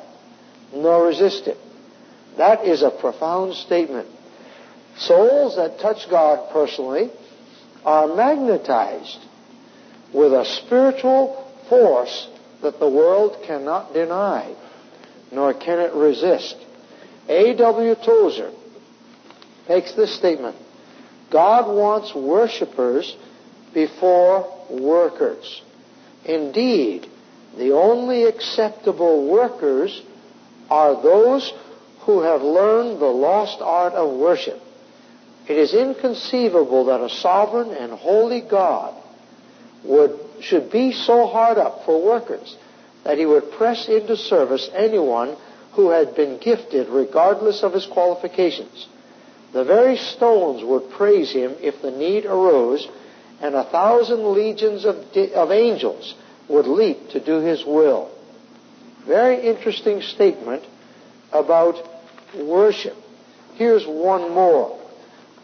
[0.73, 1.57] nor resist it.
[2.37, 4.07] That is a profound statement.
[4.97, 7.09] Souls that touch God personally
[7.83, 9.19] are magnetized
[10.13, 12.27] with a spiritual force
[12.61, 14.55] that the world cannot deny,
[15.31, 16.55] nor can it resist.
[17.27, 17.95] A.W.
[17.95, 18.51] Tozer
[19.67, 20.55] makes this statement
[21.31, 23.15] God wants worshippers
[23.73, 25.61] before workers.
[26.23, 27.07] Indeed,
[27.57, 30.01] the only acceptable workers
[30.69, 31.51] are those
[32.01, 34.59] who have learned the lost art of worship.
[35.47, 38.95] It is inconceivable that a sovereign and holy God
[39.83, 42.57] would, should be so hard up for workers
[43.03, 45.35] that he would press into service anyone
[45.73, 48.87] who had been gifted regardless of his qualifications.
[49.53, 52.87] The very stones would praise him if the need arose,
[53.41, 56.15] and a thousand legions of, of angels
[56.49, 58.11] would leap to do his will.
[59.05, 60.63] Very interesting statement
[61.31, 61.75] about
[62.35, 62.95] worship.
[63.55, 64.79] Here's one more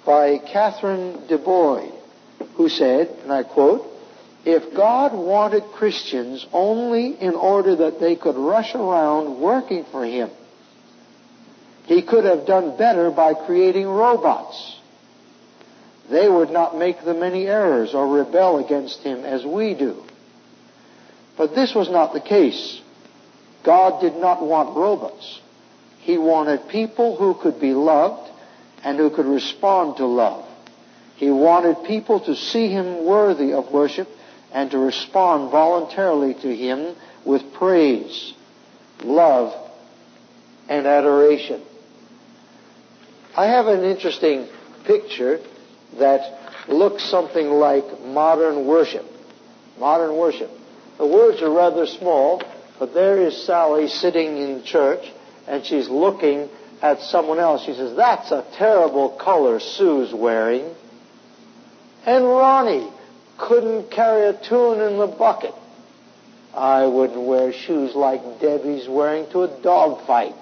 [0.06, 1.94] by Catherine de Boyd,
[2.56, 3.91] who said, and I quote,
[4.44, 10.30] if God wanted Christians only in order that they could rush around working for Him,
[11.86, 14.78] He could have done better by creating robots.
[16.10, 20.04] They would not make the many errors or rebel against Him as we do.
[21.38, 22.82] But this was not the case.
[23.64, 25.40] God did not want robots.
[26.00, 28.30] He wanted people who could be loved
[28.84, 30.46] and who could respond to love.
[31.16, 34.08] He wanted people to see Him worthy of worship
[34.52, 38.34] and to respond voluntarily to Him with praise,
[39.04, 39.54] love,
[40.68, 41.62] and adoration.
[43.36, 44.48] I have an interesting
[44.86, 45.40] picture
[45.98, 49.06] that looks something like modern worship.
[49.80, 50.52] Modern worship.
[50.98, 52.42] The words are rather small,
[52.78, 55.04] but there is Sally sitting in church
[55.48, 56.50] and she's looking
[56.82, 57.64] at someone else.
[57.66, 60.76] She says, That's a terrible color Sue's wearing.
[62.06, 62.90] And Ronnie
[63.42, 65.54] couldn't carry a tune in the bucket.
[66.54, 70.36] I wouldn't wear shoes like Debbie's wearing to a dog fight.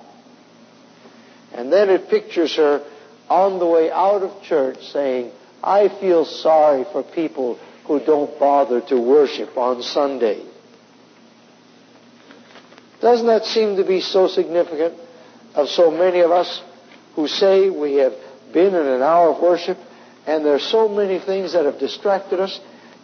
[1.53, 2.85] And then it pictures her
[3.29, 5.31] on the way out of church saying,
[5.63, 10.45] I feel sorry for people who don't bother to worship on Sunday.
[13.01, 14.95] Doesn't that seem to be so significant
[15.55, 16.61] of so many of us
[17.15, 18.13] who say we have
[18.53, 19.77] been in an hour of worship
[20.27, 22.59] and there's so many things that have distracted us?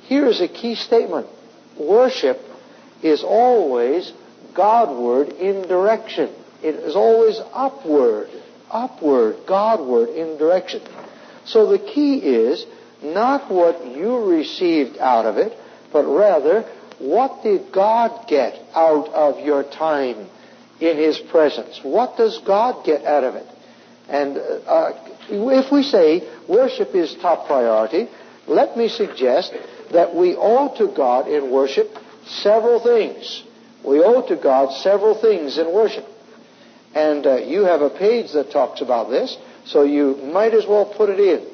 [0.08, 1.28] Here is a key statement.
[1.80, 2.40] Worship
[3.02, 4.14] is always
[4.54, 6.34] Godward in direction.
[6.64, 8.30] It is always upward,
[8.70, 10.82] upward, Godward in direction.
[11.46, 12.66] So the key is
[13.04, 15.58] not what you received out of it,
[15.92, 16.62] but rather
[17.00, 20.28] what did God get out of your time
[20.80, 21.80] in His presence?
[21.84, 23.48] What does God get out of it?
[24.08, 24.92] And uh,
[25.30, 28.08] if we say worship is top priority,
[28.48, 29.54] let me suggest
[29.96, 31.88] that we owe to God in worship
[32.28, 33.44] several things.
[33.84, 36.06] We owe to God several things in worship.
[36.94, 40.86] And uh, you have a page that talks about this, so you might as well
[40.86, 41.46] put it in.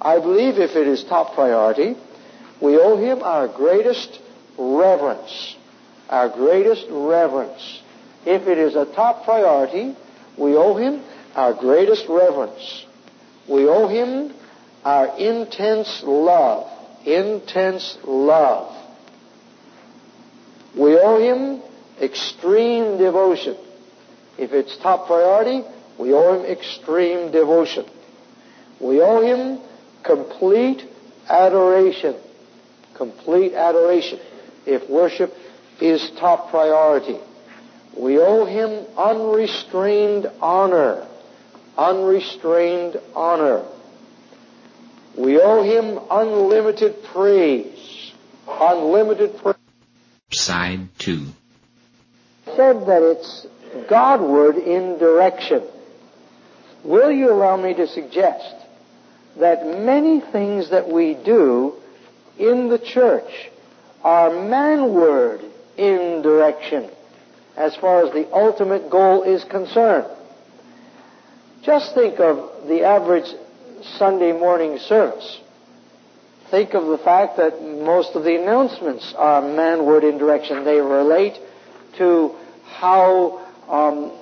[0.00, 1.96] I believe if it is top priority,
[2.60, 4.20] we owe Him our greatest
[4.58, 5.56] reverence.
[6.08, 7.82] Our greatest reverence.
[8.26, 9.96] If it is a top priority,
[10.36, 11.02] we owe Him
[11.34, 12.86] our greatest reverence.
[13.48, 14.34] We owe Him
[14.84, 16.68] our intense love.
[17.06, 18.76] Intense love.
[20.76, 21.62] We owe Him
[22.00, 23.56] extreme devotion.
[24.38, 25.62] If it's top priority,
[25.98, 27.84] we owe Him extreme devotion.
[28.80, 29.60] We owe Him
[30.04, 30.82] complete
[31.28, 32.16] adoration.
[32.96, 34.20] Complete adoration
[34.66, 35.32] if worship
[35.80, 37.18] is top priority.
[37.96, 41.06] We owe him unrestrained honor.
[41.76, 43.66] Unrestrained honor.
[45.16, 48.12] We owe him unlimited praise.
[48.48, 49.56] Unlimited praise.
[50.30, 51.26] Side 2.
[52.56, 53.46] Said that it's
[53.88, 55.62] Godward in direction.
[56.84, 58.54] Will you allow me to suggest
[59.38, 61.74] that many things that we do
[62.38, 63.50] in the church
[64.02, 65.44] are manward
[65.76, 66.90] in direction
[67.56, 70.06] as far as the ultimate goal is concerned.
[71.62, 73.30] Just think of the average
[73.98, 75.40] Sunday morning service.
[76.50, 80.64] Think of the fact that most of the announcements are manward in direction.
[80.64, 81.38] They relate
[81.96, 82.34] to
[82.66, 84.12] how um,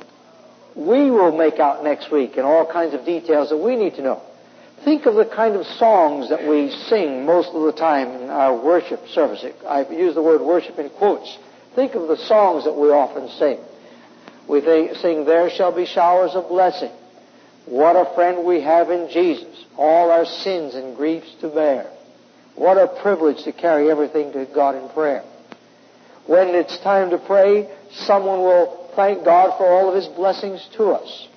[0.77, 4.03] we will make out next week and all kinds of details that we need to
[4.03, 4.23] know.
[4.85, 8.57] Think of the kind of songs that we sing most of the time in our
[8.57, 9.45] worship service.
[9.69, 11.37] I use the word worship in quotes.
[11.75, 13.59] Think of the songs that we often sing.
[14.49, 14.61] We
[14.95, 16.91] sing, There shall be showers of blessing.
[17.67, 19.65] What a friend we have in Jesus.
[19.77, 21.91] All our sins and griefs to bear.
[22.55, 25.23] What a privilege to carry everything to God in prayer.
[26.27, 30.91] When it's time to pray, someone will thank God for all of His blessings to
[30.91, 31.29] us.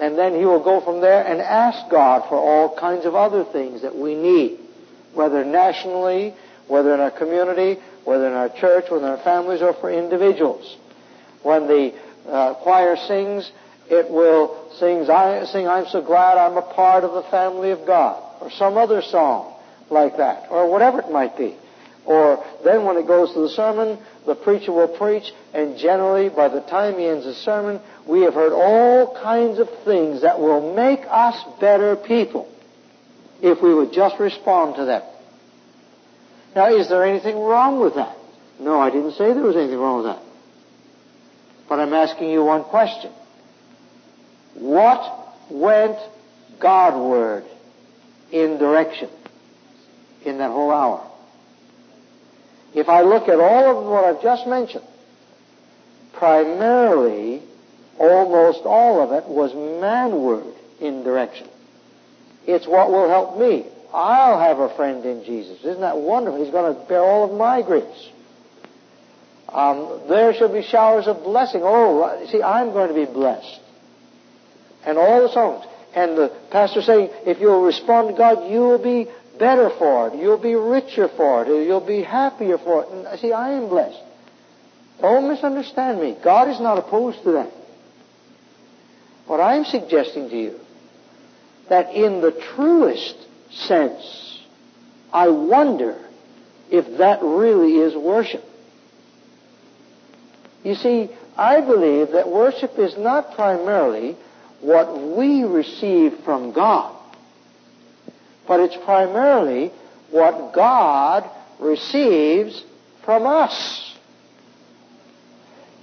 [0.00, 3.44] And then he will go from there and ask God for all kinds of other
[3.44, 4.60] things that we need,
[5.12, 6.34] whether nationally,
[6.68, 10.76] whether in our community, whether in our church, whether in our families, or for individuals.
[11.42, 11.94] When the
[12.28, 13.50] uh, choir sings,
[13.90, 17.86] it will sing, I, sing, I'm so glad I'm a part of the family of
[17.86, 19.54] God, or some other song
[19.90, 21.56] like that, or whatever it might be.
[22.04, 26.48] Or then when it goes to the sermon, the preacher will preach, and generally by
[26.48, 30.74] the time he ends the sermon, we have heard all kinds of things that will
[30.74, 32.50] make us better people
[33.42, 35.02] if we would just respond to them.
[36.56, 38.16] Now, is there anything wrong with that?
[38.58, 40.22] No, I didn't say there was anything wrong with that.
[41.68, 43.12] But I'm asking you one question.
[44.58, 45.98] What went
[46.60, 47.44] Godward
[48.32, 49.08] in direction?
[50.24, 51.04] in that whole hour.
[52.74, 54.84] If I look at all of what I've just mentioned,
[56.12, 57.42] primarily,
[57.98, 61.48] almost all of it was manward in direction.
[62.46, 63.66] It's what will help me.
[63.92, 65.58] I'll have a friend in Jesus.
[65.60, 66.42] Isn't that wonderful?
[66.42, 68.10] He's going to bear all of my griefs.
[69.48, 71.62] Um, there shall be showers of blessing.
[71.64, 73.60] Oh, see, I'm going to be blessed.
[74.88, 75.66] And all the songs.
[75.94, 79.06] And the pastor saying, if you'll respond to God, you will be
[79.38, 80.14] better for it.
[80.18, 81.66] You'll be richer for it.
[81.66, 82.88] You'll be happier for it.
[82.90, 84.00] And I see, I am blessed.
[85.00, 86.16] Don't misunderstand me.
[86.24, 87.52] God is not opposed to that.
[89.26, 90.60] What I'm suggesting to you,
[91.68, 93.14] that in the truest
[93.50, 94.40] sense,
[95.12, 95.98] I wonder
[96.70, 98.44] if that really is worship.
[100.64, 104.16] You see, I believe that worship is not primarily
[104.60, 106.98] what we receive from God
[108.48, 109.70] but it's primarily
[110.10, 112.64] what God receives
[113.04, 113.94] from us.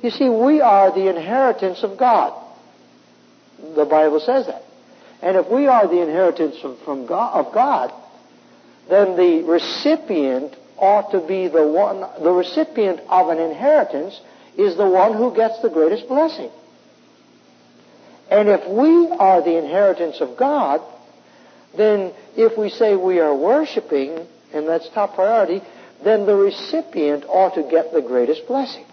[0.02, 2.34] You see, we are the inheritance of God.
[3.76, 4.64] The Bible says that.
[5.22, 7.94] And if we are the inheritance from God, of God,
[8.90, 14.20] then the recipient ought to be the one, the recipient of an inheritance
[14.58, 16.50] is the one who gets the greatest blessing.
[18.30, 20.82] And if we are the inheritance of God,
[21.78, 25.62] then if we say we are worshiping, and that's top priority,
[26.04, 28.86] then the recipient ought to get the greatest blessing.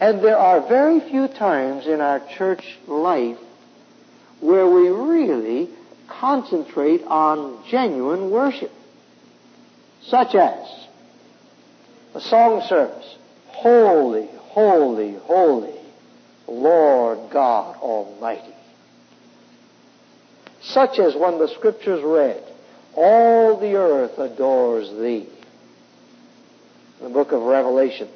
[0.00, 3.38] And there are very few times in our church life
[4.40, 5.70] where we really
[6.08, 8.72] concentrate on genuine worship.
[10.02, 10.86] Such as
[12.14, 13.16] a song service,
[13.48, 15.74] Holy, Holy, Holy,
[16.46, 18.54] Lord God Almighty
[20.64, 22.42] such as when the scriptures read,
[22.94, 25.28] all the earth adores thee.
[27.02, 28.08] The book of Revelation.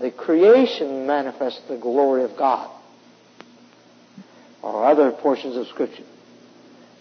[0.00, 2.70] The creation manifests the glory of God.
[4.62, 6.04] Or other portions of scripture.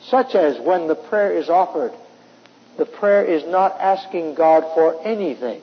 [0.08, 1.93] Such as when the prayer is offered,
[2.78, 5.62] the prayer is not asking God for anything,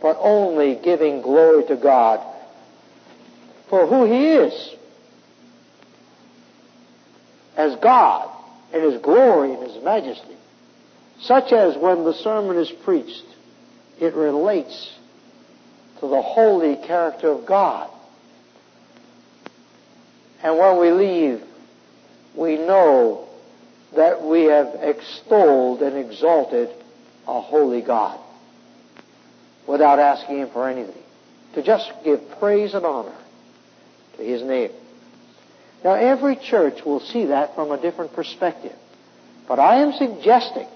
[0.00, 2.20] but only giving glory to God
[3.68, 4.74] for who He is
[7.56, 8.30] as God
[8.72, 10.36] in His glory and His majesty.
[11.20, 13.24] Such as when the sermon is preached,
[14.00, 14.92] it relates
[16.00, 17.90] to the holy character of God.
[20.42, 21.42] And when we leave,
[22.36, 23.28] we know
[23.96, 26.70] that we have extolled and exalted
[27.26, 28.20] a holy God
[29.66, 31.02] without asking Him for anything.
[31.54, 33.16] To just give praise and honor
[34.18, 34.70] His name.
[35.84, 38.74] Now, every church will see that from a different perspective.
[39.46, 40.66] But I am suggesting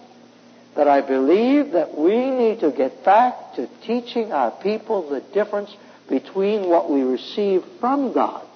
[0.76, 5.74] that I believe that we need to get back to teaching our people the difference
[6.08, 8.46] between what we receive from God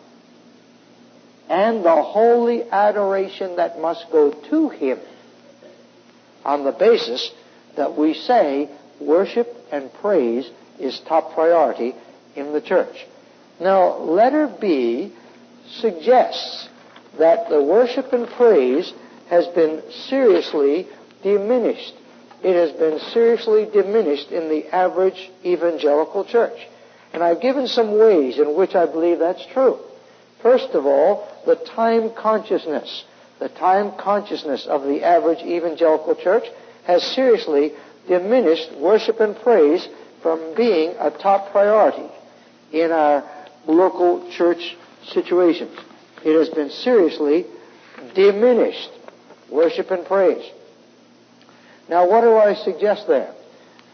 [1.48, 4.98] and the holy adoration that must go to Him
[6.44, 7.30] on the basis
[7.76, 8.70] that we say
[9.00, 11.94] worship and praise is top priority
[12.34, 12.96] in the church.
[13.60, 15.12] Now, letter B
[15.80, 16.68] suggests
[17.18, 18.92] that the worship and praise
[19.30, 20.86] has been seriously
[21.22, 21.94] diminished.
[22.42, 26.58] It has been seriously diminished in the average evangelical church.
[27.12, 29.78] And I've given some ways in which I believe that's true.
[30.42, 33.04] First of all, the time consciousness.
[33.38, 36.44] The time consciousness of the average evangelical church
[36.84, 37.72] has seriously
[38.06, 39.88] diminished worship and praise
[40.22, 42.06] from being a top priority
[42.72, 43.24] in our
[43.66, 44.76] local church
[45.08, 45.76] situations.
[46.24, 47.46] It has been seriously
[48.14, 48.90] diminished
[49.50, 50.44] worship and praise.
[51.88, 53.32] Now, what do I suggest there?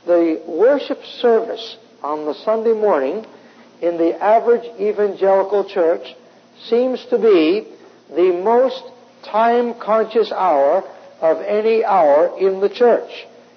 [0.07, 3.27] The worship service on the Sunday morning
[3.81, 6.15] in the average evangelical church
[6.69, 7.69] seems to be
[8.09, 8.83] the most
[9.25, 10.83] time conscious hour
[11.21, 13.11] of any hour in the church.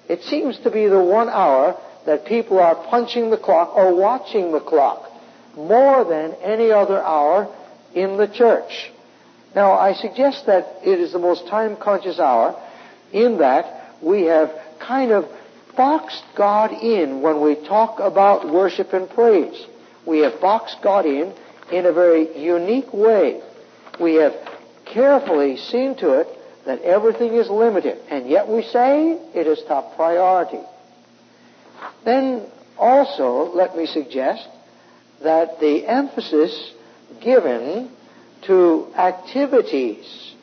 [0.08, 4.52] It seems to be the one hour that people are punching the clock or watching
[4.52, 5.10] the clock
[5.56, 7.52] more than any other hour
[7.94, 8.90] in the church.
[9.54, 12.62] Now, I suggest that it is the most time conscious hour
[13.12, 15.26] in that we have kind of
[15.76, 19.66] boxed God in when we talk about worship and praise.
[20.06, 21.32] We have boxed God in
[21.72, 23.40] in a very unique way.
[23.98, 24.34] We have
[24.84, 26.28] carefully seen to it
[26.66, 30.60] that everything is limited, and yet we say it is top priority.
[32.04, 32.46] Then
[32.78, 34.48] also, let me suggest
[35.22, 36.72] that the emphasis
[37.20, 37.90] given
[38.42, 40.34] to activities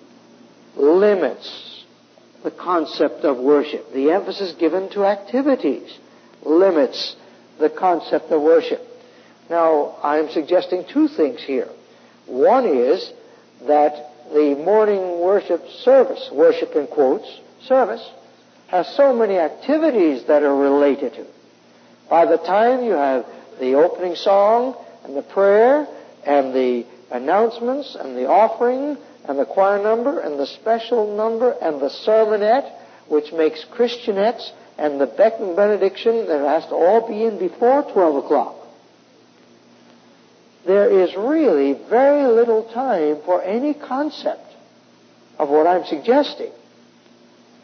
[0.76, 1.84] limits
[2.43, 3.93] the concept of worship.
[3.93, 5.97] The emphasis given to activities
[6.43, 7.15] limits
[7.59, 8.82] the concept of worship.
[9.49, 11.69] Now, I'm suggesting two things here.
[12.26, 13.11] One is
[13.67, 17.28] that the morning worship service, worship in quotes,
[17.65, 18.05] service,
[18.67, 21.26] has so many activities that are related to.
[22.09, 23.26] By the time you have
[23.60, 25.88] the opening song and the prayer
[26.26, 31.80] and the announcements and the offering and the choir number and the special number and
[31.80, 32.72] the sermonette,
[33.08, 38.56] which makes Christianettes and the benediction that has to all be in before 12 o'clock.
[40.66, 44.47] There is really very little time for any concept
[45.38, 46.51] of what I'm suggesting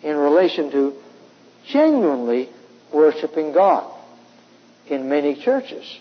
[0.03, 0.93] in relation to
[1.65, 2.49] genuinely
[2.91, 3.98] worshiping God
[4.89, 5.99] in many churches.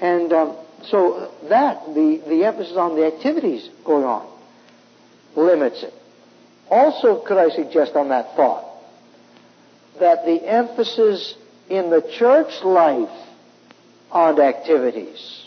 [0.00, 4.28] And um, so that, the, the emphasis on the activities going on,
[5.34, 5.94] limits it.
[6.70, 8.64] Also, could I suggest on that thought
[10.00, 11.34] that the emphasis
[11.68, 13.26] in the church life
[14.10, 15.46] on activities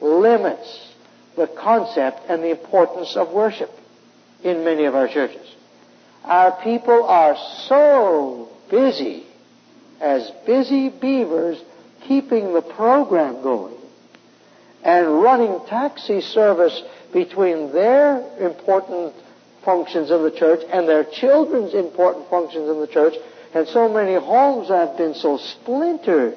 [0.00, 0.92] limits
[1.36, 3.70] the concept and the importance of worship
[4.42, 5.46] in many of our churches.
[6.24, 7.36] Our people are
[7.68, 9.24] so busy,
[10.00, 11.58] as busy beavers,
[12.06, 13.76] keeping the program going
[14.82, 16.82] and running taxi service
[17.12, 19.12] between their important
[19.64, 23.14] functions in the church and their children's important functions in the church.
[23.52, 26.36] And so many homes have been so splintered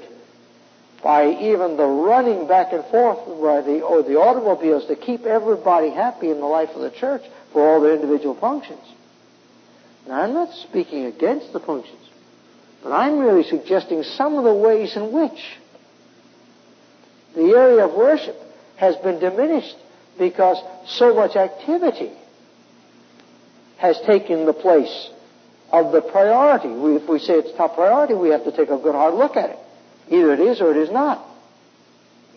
[1.04, 5.92] by even the running back and forth by the, or the automobiles to keep everybody
[5.92, 7.22] happy in the life of the church
[7.54, 8.84] for all their individual functions.
[10.08, 12.09] Now, I'm not speaking against the functions,
[12.84, 15.40] but I'm really suggesting some of the ways in which
[17.36, 18.36] the area of worship
[18.78, 19.76] has been diminished
[20.18, 20.58] because
[20.88, 22.12] so much activity
[23.78, 25.10] has taken the place
[25.72, 26.70] of the priority.
[26.70, 29.38] We, if we say it's top priority, we have to take a good hard look
[29.38, 29.60] at it.
[30.10, 31.26] Either it is or it is not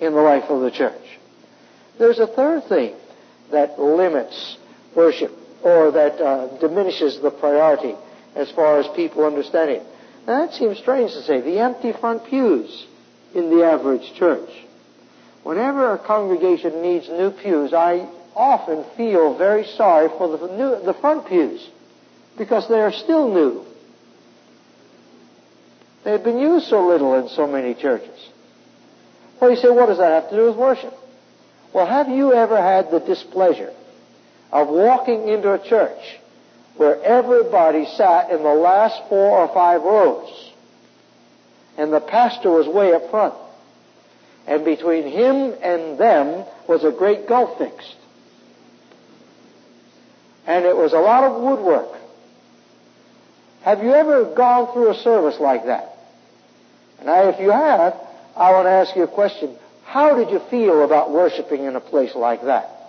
[0.01, 1.03] in the life of the church.
[1.99, 2.95] There's a third thing
[3.51, 4.57] that limits
[4.95, 5.31] worship
[5.63, 7.95] or that uh, diminishes the priority
[8.35, 9.83] as far as people understand it.
[10.27, 11.41] Now that seems strange to say.
[11.41, 12.87] The empty front pews
[13.35, 14.51] in the average church.
[15.43, 20.95] Whenever a congregation needs new pews, I often feel very sorry for the, new, the
[20.95, 21.69] front pews
[22.39, 23.65] because they are still new.
[26.05, 28.29] They've been used so little in so many churches.
[29.41, 30.95] Well, you say, what does that have to do with worship?
[31.73, 33.73] Well, have you ever had the displeasure
[34.53, 35.99] of walking into a church
[36.77, 40.51] where everybody sat in the last four or five rows
[41.77, 43.35] and the pastor was way up front
[44.47, 47.97] and between him and them was a great gulf fixed.
[50.47, 51.99] And it was a lot of woodwork.
[53.63, 55.97] Have you ever gone through a service like that?
[57.05, 57.95] Now, if you have,
[58.37, 59.57] I want to ask you a question.
[59.85, 62.82] How did you feel about worshiping in a place like that?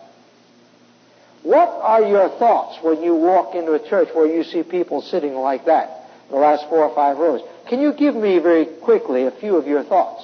[1.43, 5.35] What are your thoughts when you walk into a church where you see people sitting
[5.35, 7.41] like that, the last four or five rows?
[7.67, 10.23] Can you give me very quickly a few of your thoughts?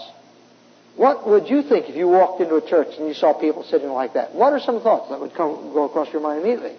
[0.95, 3.89] What would you think if you walked into a church and you saw people sitting
[3.89, 4.33] like that?
[4.33, 6.77] What are some thoughts that would come, go across your mind immediately?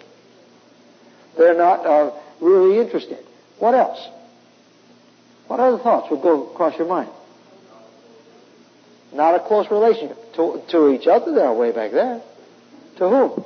[1.37, 3.19] They're not uh, really interested.
[3.59, 3.99] What else?
[5.47, 7.09] What other thoughts would go across your mind?
[9.13, 10.17] Not a close relationship.
[10.35, 12.21] To, to each other, they're way back there.
[12.97, 13.45] To whom?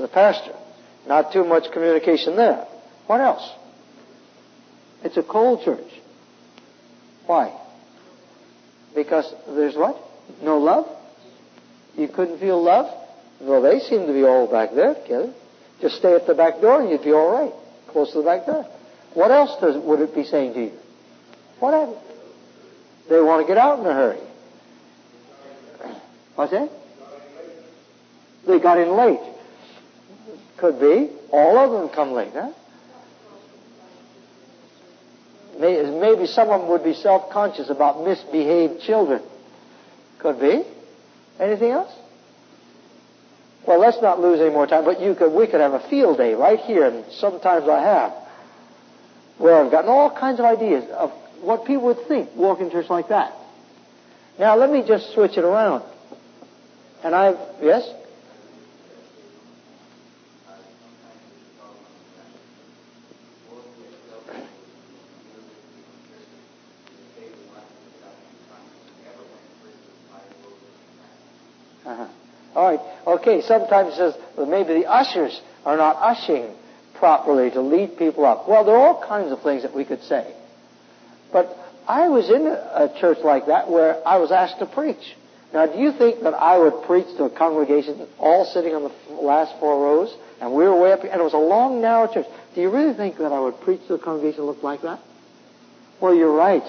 [0.00, 0.54] To the pastor.
[1.06, 2.66] Not too much communication there.
[3.06, 3.46] What else?
[5.04, 5.92] It's a cold church.
[7.26, 7.54] Why?
[8.94, 9.96] Because there's what?
[10.42, 10.86] No love?
[11.98, 12.86] You couldn't feel love?
[13.42, 15.34] Well, they seem to be all back there together.
[15.82, 17.52] Just stay at the back door and you'd be all right.
[17.92, 18.64] Close to the back door.
[19.12, 20.72] What else does, would it be saying to you?
[21.58, 22.00] Whatever.
[23.10, 24.20] They want to get out in a hurry.
[26.36, 26.70] What's that?
[28.46, 29.39] They got in late.
[30.60, 31.08] Could be.
[31.32, 32.52] All of them come late, huh?
[35.58, 39.22] Maybe some of them would be self-conscious about misbehaved children.
[40.18, 40.64] Could be.
[41.38, 41.92] Anything else?
[43.66, 46.18] Well, let's not lose any more time, but you could, we could have a field
[46.18, 48.12] day right here, and sometimes I have,
[49.38, 53.08] where I've gotten all kinds of ideas of what people would think walking church like
[53.08, 53.34] that.
[54.38, 55.84] Now, let me just switch it around.
[57.02, 57.88] And I've, yes?
[71.86, 72.06] Uh-huh.
[72.54, 72.80] All right.
[73.20, 73.42] Okay.
[73.42, 76.54] Sometimes it says well, maybe the ushers are not ushing
[76.94, 78.48] properly to lead people up.
[78.48, 80.34] Well, there are all kinds of things that we could say.
[81.32, 81.56] But
[81.88, 85.16] I was in a church like that where I was asked to preach.
[85.52, 89.14] Now, do you think that I would preach to a congregation all sitting on the
[89.14, 92.12] last four rows, and we were way up here, and it was a long, narrow
[92.12, 92.26] church?
[92.54, 95.00] Do you really think that I would preach to a congregation that looked like that?
[96.00, 96.62] Well, you're right.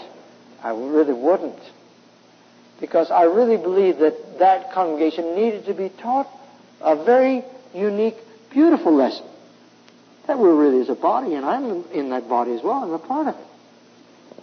[0.64, 1.60] I really wouldn't.
[2.80, 6.28] Because I really believe that that congregation needed to be taught
[6.84, 8.18] a very unique,
[8.52, 9.26] beautiful lesson.
[10.28, 13.00] That we're really as a body, and I'm in that body as well, I'm a
[13.00, 13.48] part of it.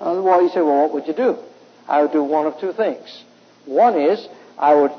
[0.01, 1.39] Uh, well, you say, well, what would you do?
[1.89, 3.25] I would do one of two things.
[3.65, 4.27] One is,
[4.59, 4.93] I would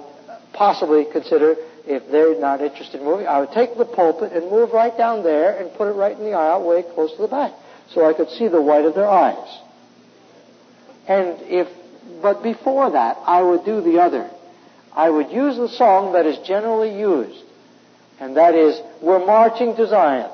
[0.54, 4.72] possibly consider, if they're not interested in moving, I would take the pulpit and move
[4.72, 7.54] right down there and put it right in the aisle, way close to the back,
[7.94, 9.60] so I could see the white of their eyes.
[11.08, 11.68] And if,
[12.22, 14.30] but before that, I would do the other.
[15.00, 17.42] I would use the song that is generally used,
[18.20, 20.30] and that is, We're Marching to Zion.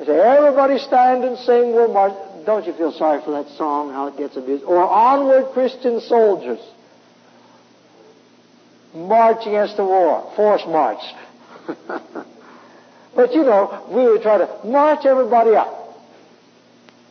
[0.00, 2.44] I say, everybody stand and sing, we're marching.
[2.46, 4.64] Don't you feel sorry for that song, how it gets abused?
[4.64, 6.60] Or Onward Christian Soldiers.
[8.94, 10.32] March against the war.
[10.34, 11.02] Force march.
[13.14, 16.00] but you know, we would try to march everybody up.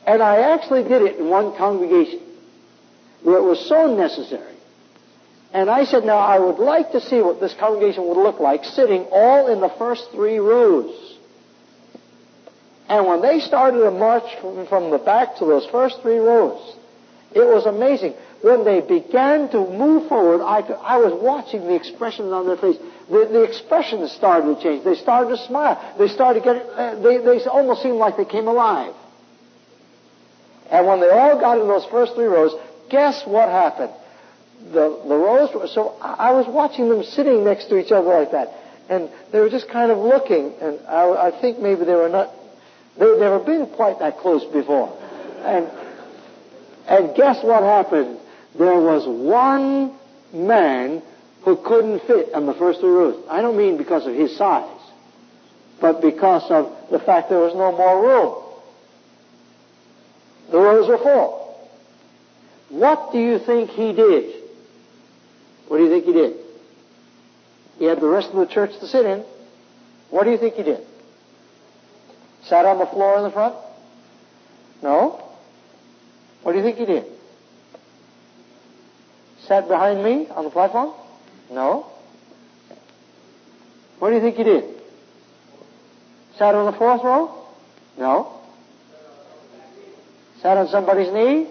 [0.07, 2.21] And I actually did it in one congregation
[3.21, 4.54] where it was so necessary.
[5.55, 8.65] And I said, now I would like to see what this congregation would look like
[8.65, 10.93] sitting all in the first three rows.
[12.89, 16.75] And when they started to march from, from the back to those first three rows,
[17.33, 18.15] it was amazing.
[18.41, 22.57] When they began to move forward, I, could, I was watching the expressions on their
[22.57, 22.77] face.
[23.09, 24.83] The, the expressions started to change.
[24.83, 25.95] They started to smile.
[25.97, 28.93] They started to get, uh, they, they almost seemed like they came alive.
[30.69, 32.51] And when they all got in those first three rows,
[32.89, 33.93] guess what happened?
[34.71, 38.31] The, the rows were, so I was watching them sitting next to each other like
[38.31, 38.53] that.
[38.89, 42.29] And they were just kind of looking, and I, I think maybe they were not
[42.97, 44.97] They've never been quite that close before.
[45.43, 45.69] And,
[46.87, 48.19] and guess what happened?
[48.57, 49.93] There was one
[50.33, 51.01] man
[51.43, 53.23] who couldn't fit on the first three rows.
[53.29, 54.79] I don't mean because of his size,
[55.81, 58.43] but because of the fact there was no more room.
[60.51, 61.41] The rows were full.
[62.69, 64.41] What do you think he did?
[65.67, 66.37] What do you think he did?
[67.79, 69.23] He had the rest of the church to sit in.
[70.09, 70.79] What do you think he did?
[72.43, 73.55] Sat on the floor in the front?
[74.81, 75.21] No?
[76.43, 77.05] What do you think he did?
[79.47, 80.93] Sat behind me on the platform?
[81.51, 81.87] No?
[83.99, 84.63] What do you think he did?
[86.37, 87.45] Sat on the fourth row?
[87.97, 88.41] No?
[90.41, 91.47] Sat on somebody's knee?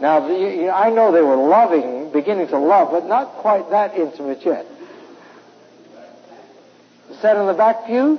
[0.00, 4.64] Now, I know they were loving, beginning to love, but not quite that intimate yet.
[7.20, 8.18] Sat in the back pew?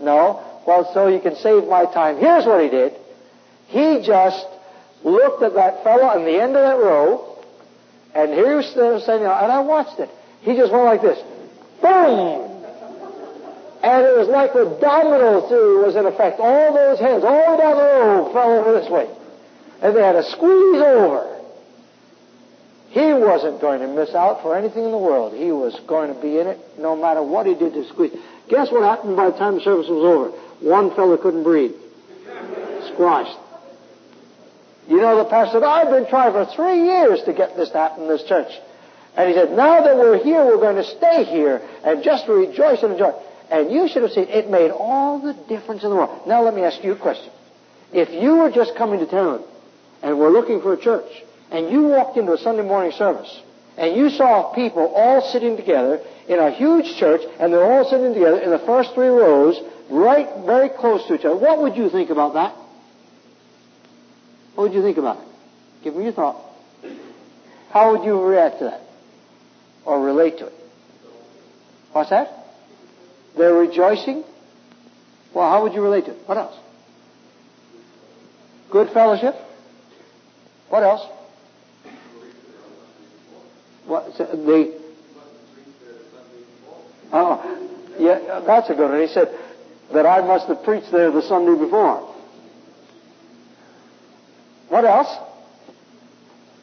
[0.00, 0.44] No.
[0.66, 2.18] Well, so you can save my time.
[2.18, 2.92] Here's what he did.
[3.68, 4.46] He just
[5.02, 7.38] looked at that fellow in the end of that row,
[8.14, 10.10] and here he was standing, and I watched it.
[10.42, 11.18] He just went like this.
[11.80, 12.44] Boom!
[13.82, 16.40] And it was like the domino theory was in effect.
[16.40, 19.08] All those hands all down the row, fell over this way.
[19.80, 21.37] And they had to squeeze over.
[22.98, 25.32] He wasn't going to miss out for anything in the world.
[25.32, 28.10] He was going to be in it no matter what he did to squeeze.
[28.48, 30.30] Guess what happened by the time the service was over?
[30.68, 31.76] One fellow couldn't breathe.
[32.92, 33.38] Squashed.
[34.88, 37.78] You know, the pastor said, I've been trying for three years to get this to
[37.78, 38.50] happen in this church.
[39.16, 42.82] And he said, now that we're here, we're going to stay here and just rejoice
[42.82, 43.12] and enjoy.
[43.48, 46.26] And you should have seen it made all the difference in the world.
[46.26, 47.30] Now let me ask you a question.
[47.92, 49.44] If you were just coming to town
[50.02, 53.40] and were looking for a church and you walked into a Sunday morning service
[53.76, 58.12] and you saw people all sitting together in a huge church and they're all sitting
[58.12, 59.58] together in the first three rows
[59.90, 62.54] right very close to each other, what would you think about that?
[64.54, 65.28] What would you think about it?
[65.84, 66.44] Give me your thought.
[67.70, 68.82] How would you react to that?
[69.84, 70.54] Or relate to it?
[71.92, 72.28] What's that?
[73.36, 74.24] They're rejoicing?
[75.32, 76.18] Well, how would you relate to it?
[76.26, 76.56] What else?
[78.70, 79.34] Good fellowship?
[80.68, 81.06] What else?
[83.88, 84.78] What, the,
[87.10, 89.00] oh, yeah, that's a good one.
[89.00, 89.34] He said
[89.94, 92.14] that I must have preached there the Sunday before.
[94.68, 95.08] What else?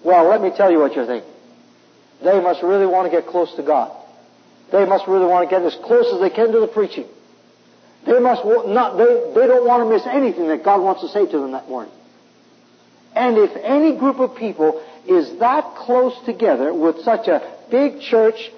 [0.04, 1.32] Well, let me tell you what you're thinking.
[2.24, 3.92] They must really want to get close to God.
[4.72, 7.08] They must really want to get as close as they can to the preaching.
[8.06, 11.26] They must not, they, they don't want to miss anything that God wants to say
[11.26, 11.92] to them that morning.
[13.16, 18.52] And if any group of people is that close together with such a big church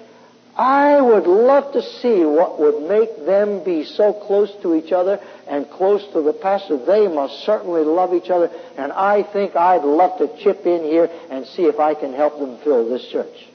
[0.58, 5.20] I would love to see what would make them be so close to each other
[5.46, 6.84] and close to the pastor.
[6.84, 11.08] They must certainly love each other, and I think I'd love to chip in here
[11.30, 13.46] and see if I can help them fill this church.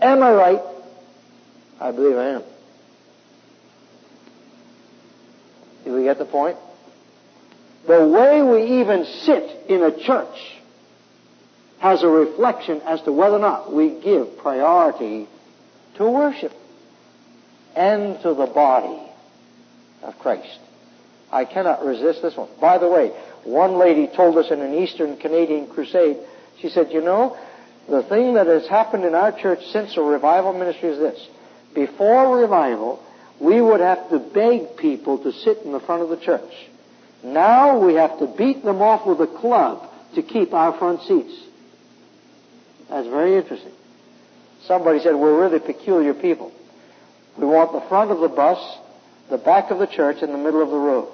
[0.00, 0.60] Am I right?
[1.80, 2.42] I believe I am.
[5.84, 6.56] Do we get the point?
[7.88, 10.53] The way we even sit in a church
[11.84, 15.28] has a reflection as to whether or not we give priority
[15.96, 16.50] to worship
[17.76, 19.02] and to the body
[20.02, 20.60] of Christ.
[21.30, 22.48] I cannot resist this one.
[22.58, 23.08] By the way,
[23.44, 26.16] one lady told us in an Eastern Canadian crusade,
[26.58, 27.36] she said, you know,
[27.86, 31.28] the thing that has happened in our church since the revival ministry is this.
[31.74, 33.04] Before revival,
[33.38, 36.50] we would have to beg people to sit in the front of the church.
[37.22, 41.44] Now we have to beat them off with a club to keep our front seats.
[42.88, 43.72] That's very interesting.
[44.66, 46.52] Somebody said, we're really peculiar people.
[47.38, 48.58] We want the front of the bus,
[49.30, 51.12] the back of the church, and the middle of the road.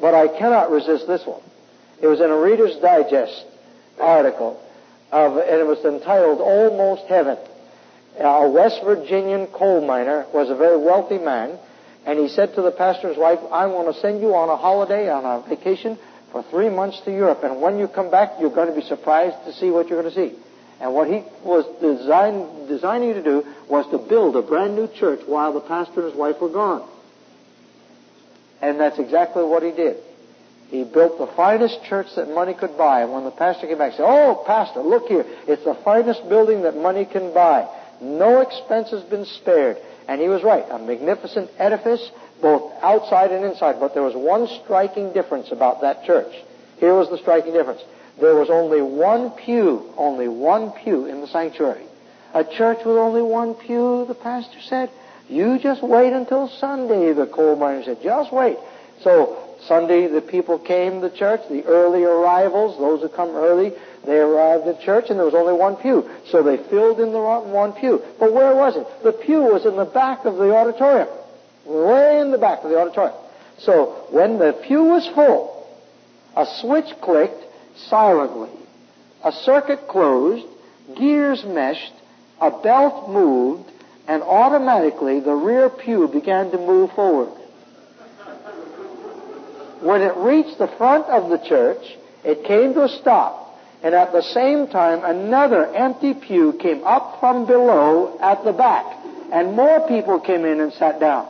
[0.00, 1.42] But I cannot resist this one.
[2.00, 3.46] It was in a Reader's Digest
[4.00, 4.60] article,
[5.12, 7.38] of, and it was entitled Almost Heaven.
[8.18, 11.58] A West Virginian coal miner was a very wealthy man,
[12.04, 15.08] and he said to the pastor's wife, I want to send you on a holiday,
[15.08, 15.98] on a vacation,
[16.32, 17.44] for three months to Europe.
[17.44, 20.12] And when you come back, you're going to be surprised to see what you're going
[20.12, 20.36] to see.
[20.80, 25.20] And what he was design, designing to do was to build a brand new church
[25.26, 26.88] while the pastor and his wife were gone.
[28.60, 29.98] And that's exactly what he did.
[30.70, 33.02] He built the finest church that money could buy.
[33.02, 35.24] And when the pastor came back, he said, Oh, pastor, look here.
[35.46, 37.68] It's the finest building that money can buy.
[38.00, 39.76] No expense has been spared.
[40.08, 40.64] And he was right.
[40.70, 42.10] A magnificent edifice
[42.42, 43.80] both outside and inside.
[43.80, 46.34] But there was one striking difference about that church.
[46.78, 47.80] Here was the striking difference.
[48.20, 51.86] There was only one pew, only one pew in the sanctuary.
[52.34, 54.90] A church with only one pew, the pastor said.
[55.28, 58.02] You just wait until Sunday, the coal miner said.
[58.02, 58.58] Just wait.
[59.02, 63.72] So Sunday, the people came to church, the early arrivals, those who come early,
[64.04, 66.08] they arrived at church and there was only one pew.
[66.30, 68.02] So they filled in the one pew.
[68.18, 68.86] But where was it?
[69.04, 71.08] The pew was in the back of the auditorium
[71.64, 73.16] way in the back of the auditorium.
[73.58, 75.66] So when the pew was full,
[76.36, 77.44] a switch clicked
[77.76, 78.50] silently.
[79.24, 80.46] A circuit closed,
[80.96, 81.92] gears meshed,
[82.40, 83.70] a belt moved,
[84.08, 87.30] and automatically the rear pew began to move forward.
[89.80, 91.82] When it reached the front of the church,
[92.24, 97.18] it came to a stop, and at the same time another empty pew came up
[97.20, 98.86] from below at the back,
[99.32, 101.28] and more people came in and sat down.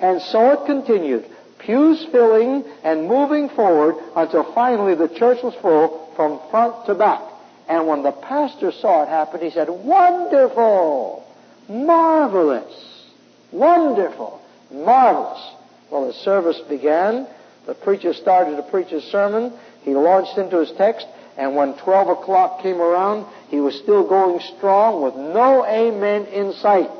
[0.00, 1.26] And so it continued,
[1.58, 7.22] pews filling and moving forward until finally the church was full from front to back.
[7.68, 11.26] And when the pastor saw it happen, he said, Wonderful!
[11.68, 13.04] Marvelous!
[13.52, 14.40] Wonderful!
[14.70, 15.52] Marvelous!
[15.90, 17.26] Well, the service began.
[17.66, 19.52] The preacher started to preach his sermon.
[19.82, 21.06] He launched into his text.
[21.36, 26.52] And when 12 o'clock came around, he was still going strong with no amen in
[26.54, 26.90] sight.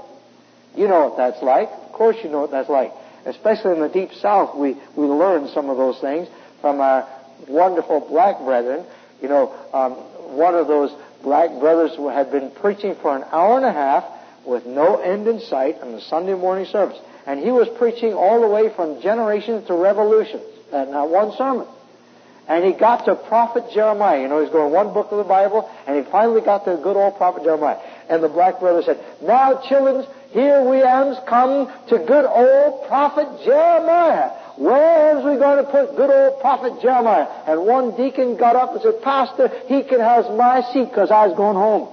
[0.76, 2.92] You know what that's like course you know what that's like.
[3.26, 6.28] Especially in the deep south, we, we learn some of those things
[6.61, 7.07] from our
[7.49, 8.86] wonderful black brethren.
[9.20, 9.92] You know, um,
[10.36, 10.92] one of those
[11.22, 14.05] black brothers who had been preaching for an hour and a half
[14.46, 16.99] with no end in sight on the Sunday morning service.
[17.26, 21.66] And he was preaching all the way from generations to revolutions, and not one sermon.
[22.49, 24.22] And he got to prophet Jeremiah.
[24.22, 26.82] You know, he's going one book of the Bible, and he finally got to the
[26.82, 27.76] good old prophet Jeremiah.
[28.09, 33.29] And the black brother said, Now, children, here we am come to good old prophet
[33.45, 34.31] Jeremiah.
[34.59, 37.26] Where's we going to put good old prophet Jeremiah?
[37.47, 41.26] And one deacon got up and said, Pastor, he can have my seat because I
[41.29, 41.89] was going home.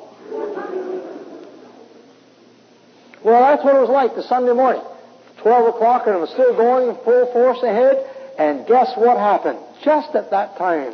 [3.24, 4.84] well, that's what it was like the Sunday morning.
[5.42, 8.06] 12 o'clock and it was still going full force ahead.
[8.38, 9.60] And guess what happened?
[9.84, 10.94] Just at that time,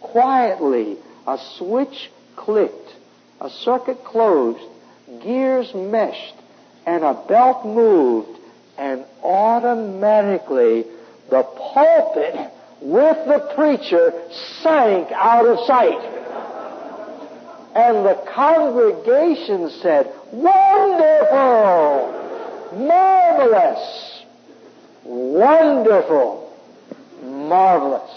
[0.00, 2.96] quietly, a switch clicked,
[3.40, 4.60] a circuit closed,
[5.22, 6.34] gears meshed,
[6.86, 8.38] and a belt moved,
[8.78, 10.84] and automatically
[11.30, 14.12] the pulpit with the preacher
[14.62, 16.00] sank out of sight.
[17.74, 22.12] And the congregation said, Wonderful!
[22.76, 24.24] Marvelous!
[25.04, 26.52] Wonderful!
[27.22, 28.10] Marvelous!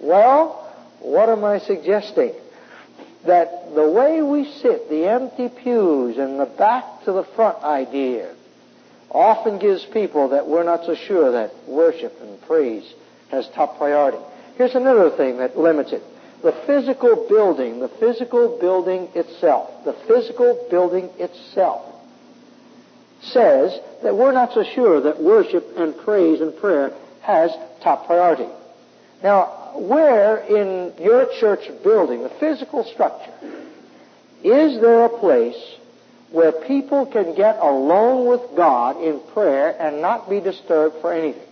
[0.00, 0.58] Well,
[1.00, 2.32] what am I suggesting?
[3.26, 8.34] That the way we sit, the empty pews and the back to the front idea,
[9.10, 12.92] often gives people that we're not so sure that worship and praise
[13.30, 14.18] has top priority.
[14.56, 16.02] Here's another thing that limits it.
[16.42, 21.84] The physical building, the physical building itself, the physical building itself
[23.22, 27.52] says that we're not so sure that worship and praise and prayer has
[27.82, 28.48] top priority.
[29.22, 33.32] Now, where in your church building, the physical structure,
[34.42, 35.56] is there a place
[36.30, 41.48] where people can get alone with God in prayer and not be disturbed for anything?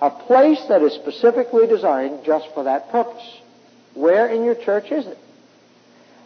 [0.00, 3.22] A place that is specifically designed just for that purpose.
[3.94, 5.18] Where in your church is it?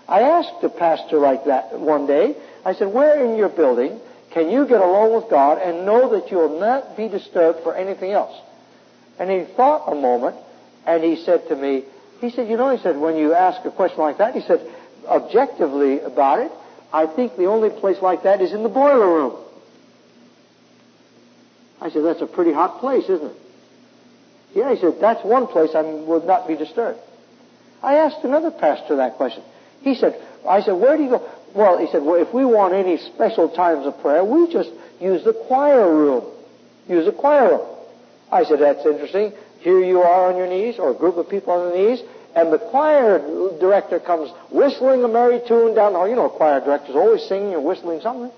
[0.08, 2.36] I asked a pastor like that one day.
[2.64, 4.00] I said, where in your building
[4.32, 8.12] can you get alone with God and know that you'll not be disturbed for anything
[8.12, 8.36] else?
[9.18, 10.36] And he thought a moment
[10.86, 11.84] and he said to me,
[12.20, 14.60] he said, you know, he said, when you ask a question like that, he said,
[15.06, 16.52] objectively about it,
[16.92, 19.36] I think the only place like that is in the boiler room.
[21.80, 23.36] I said, that's a pretty hot place, isn't it?
[24.54, 26.98] Yeah, he said, that's one place I would not be disturbed.
[27.82, 29.42] I asked another pastor that question.
[29.82, 31.30] He said, I said, where do you go?
[31.54, 35.24] Well, he said, well, if we want any special times of prayer, we just use
[35.24, 36.24] the choir room.
[36.88, 37.75] Use the choir room.
[38.30, 39.32] I said, that's interesting.
[39.60, 42.02] Here you are on your knees, or a group of people on their knees,
[42.34, 43.18] and the choir
[43.58, 46.08] director comes whistling a merry tune down the hall.
[46.08, 48.30] You know, choir director's always singing or whistling something.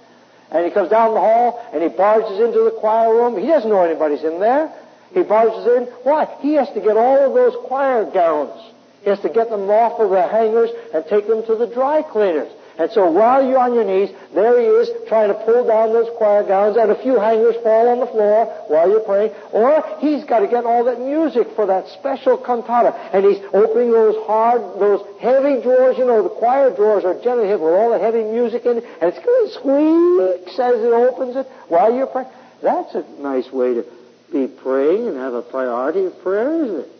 [0.50, 3.38] And he comes down the hall, and he barges into the choir room.
[3.38, 4.72] He doesn't know anybody's in there.
[5.12, 5.84] He barges in.
[6.04, 6.26] Why?
[6.40, 8.60] He has to get all of those choir gowns.
[9.02, 12.02] He has to get them off of the hangers and take them to the dry
[12.02, 12.52] cleaners.
[12.78, 16.08] And so while you're on your knees, there he is trying to pull down those
[16.16, 19.32] choir gowns and a few hangers fall on the floor while you're praying.
[19.52, 22.94] Or he's got to get all that music for that special cantata.
[23.12, 25.98] And he's opening those hard, those heavy drawers.
[25.98, 28.84] You know, the choir drawers are generally hit with all the heavy music in it.
[29.02, 32.28] And it's going to squeak as it opens it while you're praying.
[32.62, 33.84] That's a nice way to
[34.32, 36.97] be praying and have a priority of prayer, isn't it?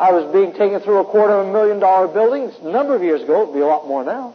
[0.00, 3.02] I was being taken through a quarter of a million dollar building a number of
[3.02, 3.42] years ago.
[3.42, 4.34] It'd be a lot more now.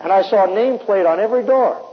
[0.00, 1.88] And I saw a nameplate on every door.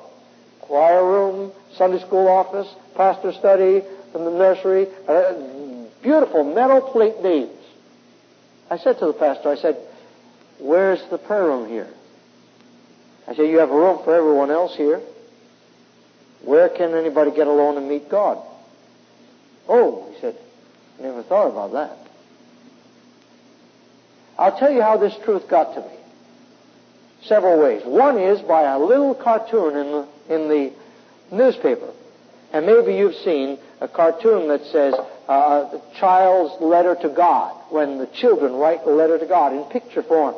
[0.61, 4.87] Choir room, Sunday school office, pastor study, from the nursery.
[5.07, 5.33] Uh,
[6.01, 7.51] beautiful metal plate names.
[8.71, 9.77] I said to the pastor, I said,
[10.57, 11.89] where's the prayer room here?
[13.27, 14.99] I said, you have a room for everyone else here.
[16.43, 18.43] Where can anybody get alone and meet God?
[19.67, 20.35] Oh, he said,
[20.99, 22.08] never thought about that.
[24.39, 25.97] I'll tell you how this truth got to me.
[27.23, 27.81] Several ways.
[27.83, 30.73] One is by a little cartoon in the, in the
[31.35, 31.91] newspaper.
[32.53, 34.93] And maybe you've seen a cartoon that says,
[35.27, 39.65] uh, the child's letter to God, when the children write a letter to God in
[39.65, 40.35] picture form.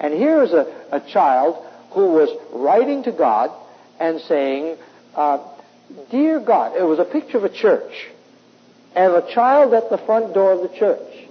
[0.00, 3.50] And here's a, a child who was writing to God
[4.00, 4.78] and saying,
[5.14, 5.46] uh,
[6.10, 7.92] Dear God, it was a picture of a church,
[8.96, 11.29] and a child at the front door of the church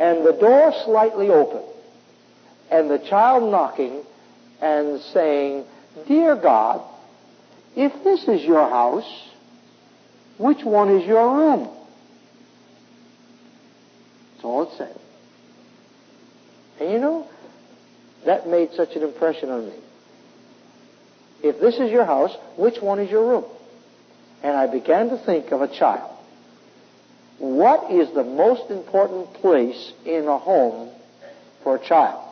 [0.00, 1.62] and the door slightly open,
[2.70, 4.02] and the child knocking
[4.62, 5.66] and saying,
[6.08, 6.80] Dear God,
[7.76, 9.28] if this is your house,
[10.38, 11.68] which one is your room?
[14.32, 14.98] That's all it said.
[16.80, 17.28] And you know,
[18.24, 19.74] that made such an impression on me.
[21.42, 23.44] If this is your house, which one is your room?
[24.42, 26.19] And I began to think of a child
[27.40, 30.90] what is the most important place in a home
[31.64, 32.22] for a child?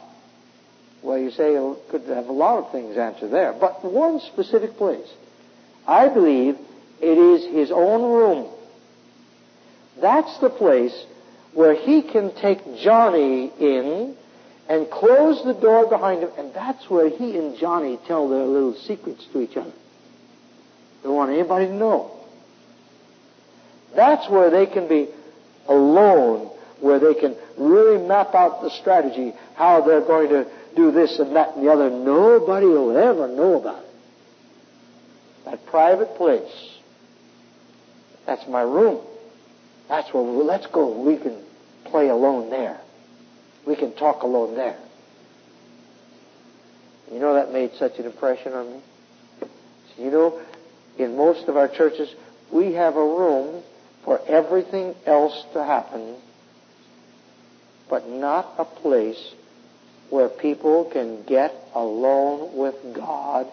[1.03, 4.77] Well, you say you could have a lot of things answered there, but one specific
[4.77, 5.09] place.
[5.87, 6.59] I believe
[7.01, 8.53] it is his own room.
[10.01, 10.95] That's the place
[11.55, 14.15] where he can take Johnny in
[14.69, 18.75] and close the door behind him, and that's where he and Johnny tell their little
[18.75, 19.73] secrets to each other.
[21.03, 22.18] They don't want anybody to know.
[23.95, 25.09] That's where they can be
[25.67, 31.19] alone, where they can really map out the strategy, how they're going to do this
[31.19, 31.91] and that and the other.
[31.91, 33.91] Nobody will ever know about it.
[35.45, 36.79] That private place.
[38.27, 39.01] That's my room.
[39.89, 41.03] That's where we, let's go.
[41.03, 41.43] We can
[41.87, 42.81] play alone there.
[43.67, 44.79] We can talk alone there.
[47.11, 48.81] You know that made such an impression on me?
[49.41, 50.41] So you know,
[50.99, 52.15] in most of our churches,
[52.53, 53.63] we have a room
[54.05, 56.17] for everything else to happen,
[57.89, 59.35] but not a place
[60.11, 63.47] where people can get alone with God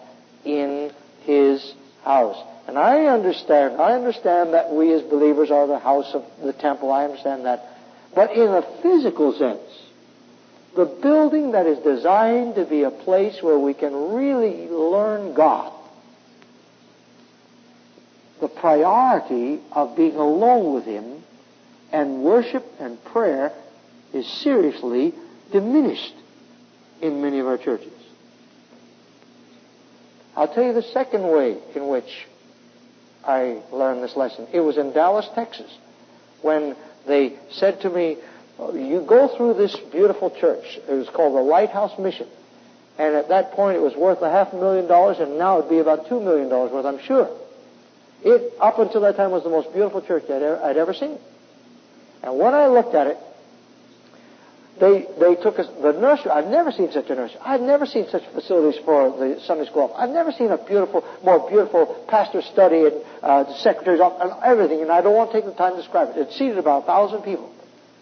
[0.44, 0.90] in
[1.24, 1.74] His
[2.04, 2.36] house.
[2.66, 6.90] And I understand, I understand that we as believers are the house of the temple.
[6.90, 7.64] I understand that.
[8.14, 9.60] But in a physical sense,
[10.74, 15.72] the building that is designed to be a place where we can really learn God,
[18.40, 21.22] the priority of being alone with Him
[21.92, 23.52] and worship and prayer
[24.12, 25.14] is seriously
[25.52, 26.14] diminished
[27.00, 27.92] in many of our churches.
[30.36, 32.26] I'll tell you the second way in which
[33.24, 34.46] I learned this lesson.
[34.52, 35.70] It was in Dallas, Texas,
[36.42, 36.76] when
[37.06, 38.18] they said to me,
[38.58, 40.78] you go through this beautiful church.
[40.88, 42.28] It was called the Lighthouse Mission.
[42.98, 45.70] And at that point it was worth a half a million dollars and now it'd
[45.70, 47.28] be about two million dollars worth, I'm sure.
[48.22, 51.18] It, up until that time, was the most beautiful church I'd ever, I'd ever seen.
[52.22, 53.18] And when I looked at it,
[54.80, 57.38] they, they took us, the nursery, I've never seen such a nursery.
[57.40, 59.94] I've never seen such facilities for the Sunday school.
[59.96, 64.82] I've never seen a beautiful, more beautiful pastor study and uh, secretary's office and everything,
[64.82, 66.18] and I don't want to take the time to describe it.
[66.18, 67.50] It seated about a thousand people.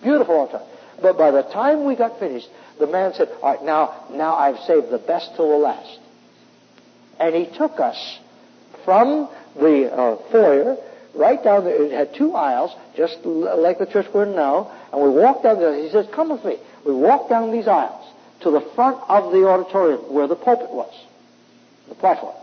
[0.02, 0.66] Beautiful all the time.
[1.00, 2.48] But by the time we got finished,
[2.80, 5.98] the man said, all right, now, now I've saved the best till the last.
[7.20, 8.18] And he took us
[8.84, 10.76] from the uh, foyer
[11.14, 11.82] right down there.
[11.82, 14.72] It had two aisles, just like the church we're in now.
[14.92, 15.74] And we walked down there.
[15.82, 16.58] He says, come with me.
[16.84, 20.92] We walked down these aisles to the front of the auditorium where the pulpit was,
[21.88, 22.34] the platform.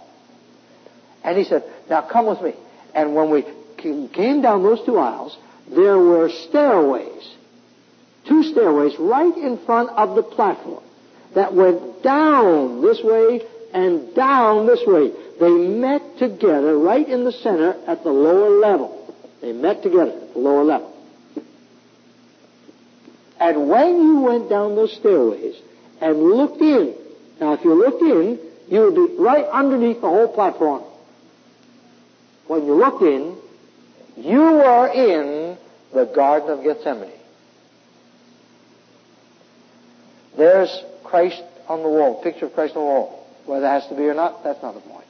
[1.23, 2.53] And he said, now come with me.
[2.95, 3.43] And when we
[3.77, 5.37] came down those two aisles,
[5.69, 7.35] there were stairways,
[8.27, 10.83] two stairways right in front of the platform
[11.35, 13.41] that went down this way
[13.73, 15.11] and down this way.
[15.39, 19.15] They met together right in the center at the lower level.
[19.41, 20.95] They met together at the lower level.
[23.39, 25.55] And when you went down those stairways
[25.99, 26.93] and looked in,
[27.39, 30.83] now if you looked in, you would be right underneath the whole platform.
[32.47, 33.35] When you looked in,
[34.17, 35.57] you were in
[35.93, 37.11] the Garden of Gethsemane.
[40.37, 43.20] There's Christ on the wall, picture of Christ on the wall.
[43.45, 45.05] Whether it has to be or not, that's not the point.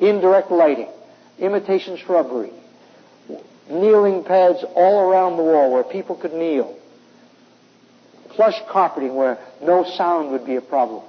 [0.00, 0.88] Indirect lighting,
[1.38, 2.50] imitation shrubbery,
[3.70, 6.76] kneeling pads all around the wall where people could kneel,
[8.30, 11.02] plush carpeting where no sound would be a problem,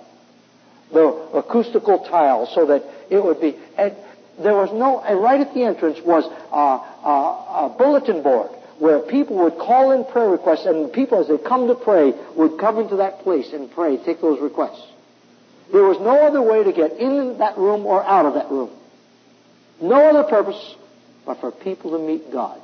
[0.91, 3.95] the acoustical tile so that it would be, and
[4.39, 8.49] there was no, and right at the entrance was a, a, a bulletin board
[8.79, 12.57] where people would call in prayer requests and people as they come to pray would
[12.57, 14.88] come into that place and pray, take those requests.
[15.71, 18.71] There was no other way to get in that room or out of that room.
[19.81, 20.75] No other purpose
[21.25, 22.59] but for people to meet God.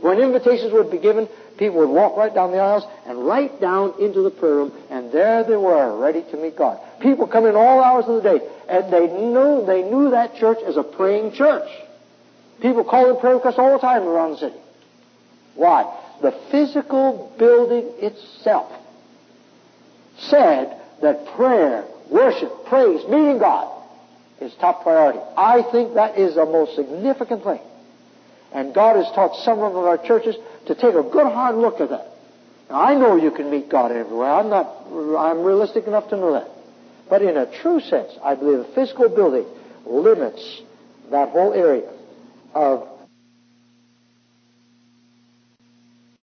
[0.00, 3.94] When invitations would be given, people would walk right down the aisles and right down
[4.00, 6.78] into the prayer room, and there they were, ready to meet God.
[7.00, 10.58] People come in all hours of the day, and they knew they knew that church
[10.66, 11.68] as a praying church.
[12.60, 14.56] People call in prayer requests all the time around the city.
[15.54, 15.92] Why?
[16.22, 18.72] The physical building itself
[20.18, 23.70] said that prayer, worship, praise, meeting God
[24.40, 25.20] is top priority.
[25.36, 27.60] I think that is the most significant thing.
[28.52, 30.36] And God has taught some of our churches
[30.66, 32.08] to take a good hard look at that.
[32.70, 34.30] Now, I know you can meet God everywhere.
[34.30, 34.66] I'm not,
[35.18, 36.48] I'm realistic enough to know that.
[37.08, 39.44] But in a true sense, I believe a physical building
[39.86, 40.62] limits
[41.10, 41.90] that whole area
[42.54, 42.88] of